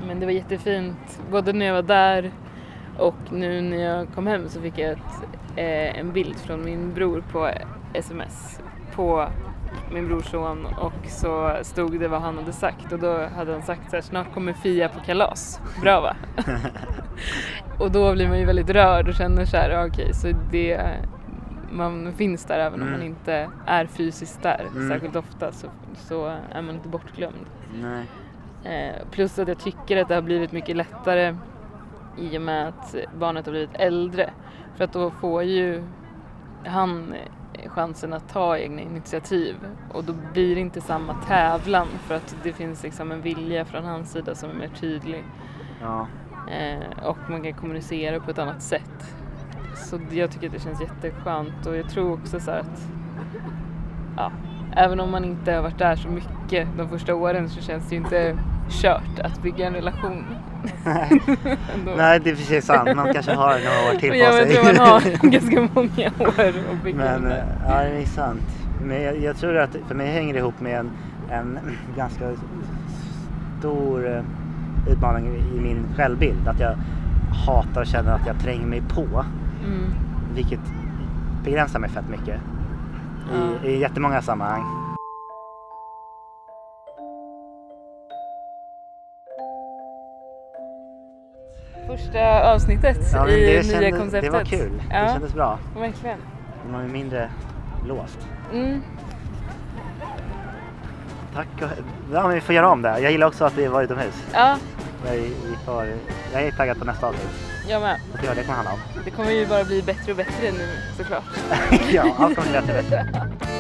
Men 0.07 0.21
det 0.21 0.27
var 0.27 0.33
jättefint, 0.33 1.21
både 1.31 1.53
när 1.53 1.67
jag 1.67 1.75
var 1.75 1.83
där 1.83 2.31
och 2.99 3.15
nu 3.31 3.61
när 3.61 3.77
jag 3.77 4.07
kom 4.15 4.27
hem 4.27 4.49
så 4.49 4.61
fick 4.61 4.79
jag 4.79 4.91
ett, 4.91 5.23
eh, 5.57 5.99
en 6.01 6.13
bild 6.13 6.37
från 6.37 6.65
min 6.65 6.95
bror 6.95 7.25
på 7.33 7.51
sms 7.95 8.61
på 8.95 9.29
min 9.93 10.09
brorson 10.09 10.67
och 10.67 11.07
så 11.09 11.57
stod 11.63 12.01
det 12.01 12.09
vad 12.09 12.21
han 12.23 12.37
hade 12.39 12.53
sagt 12.53 12.93
och 12.93 12.99
då 12.99 13.27
hade 13.37 13.53
han 13.53 13.63
sagt 13.63 13.91
så 13.91 13.97
här, 13.97 14.03
snart 14.03 14.35
kommer 14.35 14.53
Fia 14.53 14.89
på 14.89 15.01
kalas. 15.01 15.61
Bra 15.83 16.01
va? 16.01 16.17
och 17.79 17.91
då 17.91 18.13
blir 18.13 18.29
man 18.29 18.39
ju 18.39 18.45
väldigt 18.45 18.71
rörd 18.71 19.09
och 19.09 19.15
känner 19.15 19.45
så 19.45 19.57
här, 19.57 19.71
ja, 19.71 19.87
okej 19.87 20.15
så 20.15 20.29
det 20.51 20.81
man 21.73 22.13
finns 22.13 22.45
där 22.45 22.59
även 22.59 22.83
om 22.83 22.89
Mm. 22.89 23.01
man 23.01 23.07
inte 23.07 23.49
är 23.67 23.87
fysiskt 23.87 24.43
där 24.43 24.67
Mm. 24.73 24.89
särskilt 24.91 25.17
ofta 25.17 25.53
så, 25.53 25.67
så 25.95 26.27
är 26.53 26.63
man 26.63 26.75
inte 26.75 26.89
bortglömd. 26.89 27.47
Nej. 27.83 28.05
Eh, 28.70 29.07
plus 29.11 29.38
att 29.38 29.48
jag 29.48 29.59
tycker 29.59 29.96
att 30.02 30.09
det 30.09 30.14
har 30.14 30.22
blivit 30.22 30.52
mycket 30.52 30.76
lättare 30.76 31.37
i 32.18 32.38
och 32.38 32.42
med 32.42 32.68
att 32.68 32.94
barnet 33.18 33.46
har 33.46 33.52
blivit 33.52 33.74
äldre. 33.74 34.31
För 34.76 34.85
att 34.85 34.92
då 34.92 35.11
får 35.11 35.42
ju 35.42 35.83
han 36.66 37.14
chansen 37.66 38.12
att 38.12 38.29
ta 38.29 38.59
egna 38.59 38.81
initiativ 38.83 39.57
och 39.92 40.05
då 40.05 40.12
blir 40.33 40.55
det 40.55 40.61
inte 40.61 40.81
samma 40.81 41.14
tävlan 41.14 41.87
för 41.87 42.14
att 42.14 42.37
det 42.42 42.52
finns 42.52 42.83
liksom 42.83 43.12
en 43.12 43.22
vilja 43.22 43.64
från 43.64 43.85
hans 43.85 44.12
sida 44.12 44.35
som 44.35 44.50
är 44.50 44.55
mer 44.55 44.68
tydlig 44.68 45.24
Ja. 45.81 46.07
eh, 46.50 47.05
och 47.09 47.18
man 47.31 47.42
kan 47.42 47.52
kommunicera 47.55 48.20
på 48.20 48.31
ett 48.31 48.38
annat 48.38 48.62
sätt. 48.62 49.16
Så 49.74 50.00
jag 50.11 50.31
tycker 50.31 50.46
att 50.46 50.52
det 50.52 50.61
känns 50.61 50.81
jätteskönt 50.81 51.66
och 51.66 51.76
jag 51.76 51.90
tror 51.90 52.12
också 52.12 52.40
så 52.40 52.50
att 52.50 52.88
ja, 54.16 54.33
även 54.76 55.00
om 55.00 55.11
man 55.11 55.24
inte 55.24 55.52
har 55.52 55.62
varit 55.62 55.79
där 55.79 55.96
så 55.96 56.09
mycket 56.09 56.68
de 56.76 56.88
första 56.88 57.14
åren 57.14 57.48
så 57.48 57.61
känns 57.61 57.88
det 57.88 57.94
ju 57.94 58.00
inte 58.00 58.38
kört 58.70 59.18
att 59.24 59.42
bygga 59.42 59.66
en 59.66 59.72
relation. 59.74 60.24
Nej, 61.96 62.20
det 62.24 62.31
är 62.31 62.35
precis 62.37 62.64
sant. 62.66 62.96
Man 62.96 63.12
kanske 63.14 63.35
har 63.35 63.46
några 63.46 63.94
år 63.94 64.00
till 64.00 64.11
på 64.11 64.16
jag 64.16 64.35
sig. 64.35 64.55
tror 64.55 64.64
man 64.64 64.76
har 64.76 65.00
ganska 65.31 65.68
många 65.74 66.11
år 66.18 66.72
att 66.72 66.83
bygga 66.85 66.96
Men 66.98 67.22
den 67.22 67.24
eh, 67.24 67.29
där. 67.37 67.44
ja, 67.68 67.79
det 67.83 68.02
är 68.02 68.07
sant. 68.07 68.40
Men 68.85 69.02
jag, 69.02 69.18
jag 69.22 69.37
tror 69.37 69.57
att 69.57 69.76
för 69.88 69.94
mig 69.94 70.07
hänger 70.12 70.33
det 70.33 70.38
ihop 70.38 70.61
med 70.61 70.79
en, 70.81 70.90
en 71.31 71.59
ganska 71.96 72.24
stor 73.59 74.09
eh, 74.16 74.22
utmaning 74.92 75.26
i 75.57 75.61
min 75.61 75.87
självbild. 75.96 76.48
Att 76.48 76.61
jag 76.61 76.74
hatar 77.46 77.81
och 77.81 77.87
känner 77.87 78.12
att 78.12 78.26
jag 78.26 78.38
tränger 78.40 78.66
mig 78.66 78.83
på. 78.88 79.24
Mm. 79.66 79.85
Vilket 80.35 80.61
begränsar 81.44 81.79
mig 81.79 81.90
fett 81.90 82.09
mycket. 82.11 82.37
I, 83.35 83.37
Ja. 83.62 83.68
I 83.68 83.81
jättemånga 83.81 84.22
sammanhang. 84.22 84.62
Första 91.87 92.53
avsnittet 92.55 92.99
Ja, 93.12 93.29
i 93.29 93.37
nya 93.46 93.62
kändes, 93.62 93.99
konceptet. 93.99 94.33
det 94.33 94.38
var 94.38 94.44
kul. 94.44 94.83
Ja, 94.90 95.01
Det 95.03 95.09
kändes 95.12 95.35
bra. 95.35 95.59
verkligen. 95.77 96.18
Man 96.72 96.85
är 96.85 96.88
mindre 96.88 97.31
låst. 97.88 98.18
Mm. 98.53 98.83
Tack. 101.35 101.46
Och, 101.57 101.68
ja, 102.12 102.22
men 102.22 102.35
vi 102.35 102.40
får 102.40 102.55
göra 102.55 102.68
om 102.70 102.83
det. 102.83 102.99
Jag 103.01 103.12
gillar 103.12 103.27
också 103.27 103.44
att 103.44 103.59
vi 103.59 103.66
var 103.66 103.83
utomhus. 103.83 104.25
Ja, 104.33 104.57
är, 105.07 105.16
vi 105.16 105.57
får, 105.66 105.87
jag 106.33 106.42
är 106.42 106.51
taggad 106.51 106.79
på 106.79 106.85
nästa 106.85 107.07
avsnitt. 107.07 107.31
jag 107.68 107.83
med. 107.83 108.01
Får 108.12 108.18
se 108.18 108.27
vad 108.27 108.37
det 108.37 108.42
kommer 108.42 108.55
handla 108.57 108.72
om. 108.72 108.79
Det 109.05 109.11
kommer 109.11 109.31
ju 109.31 109.46
bara 109.46 109.64
bli 109.64 109.83
bättre 109.83 110.12
och 110.12 110.16
bättre 110.16 110.53
nu 110.53 110.68
såklart. 110.96 111.25
ja, 111.92 112.03
allt 112.18 112.37
kommer 112.37 112.51
bli 112.51 112.61
bättre 112.61 112.79
och 112.79 112.85
bättre. 112.85 113.29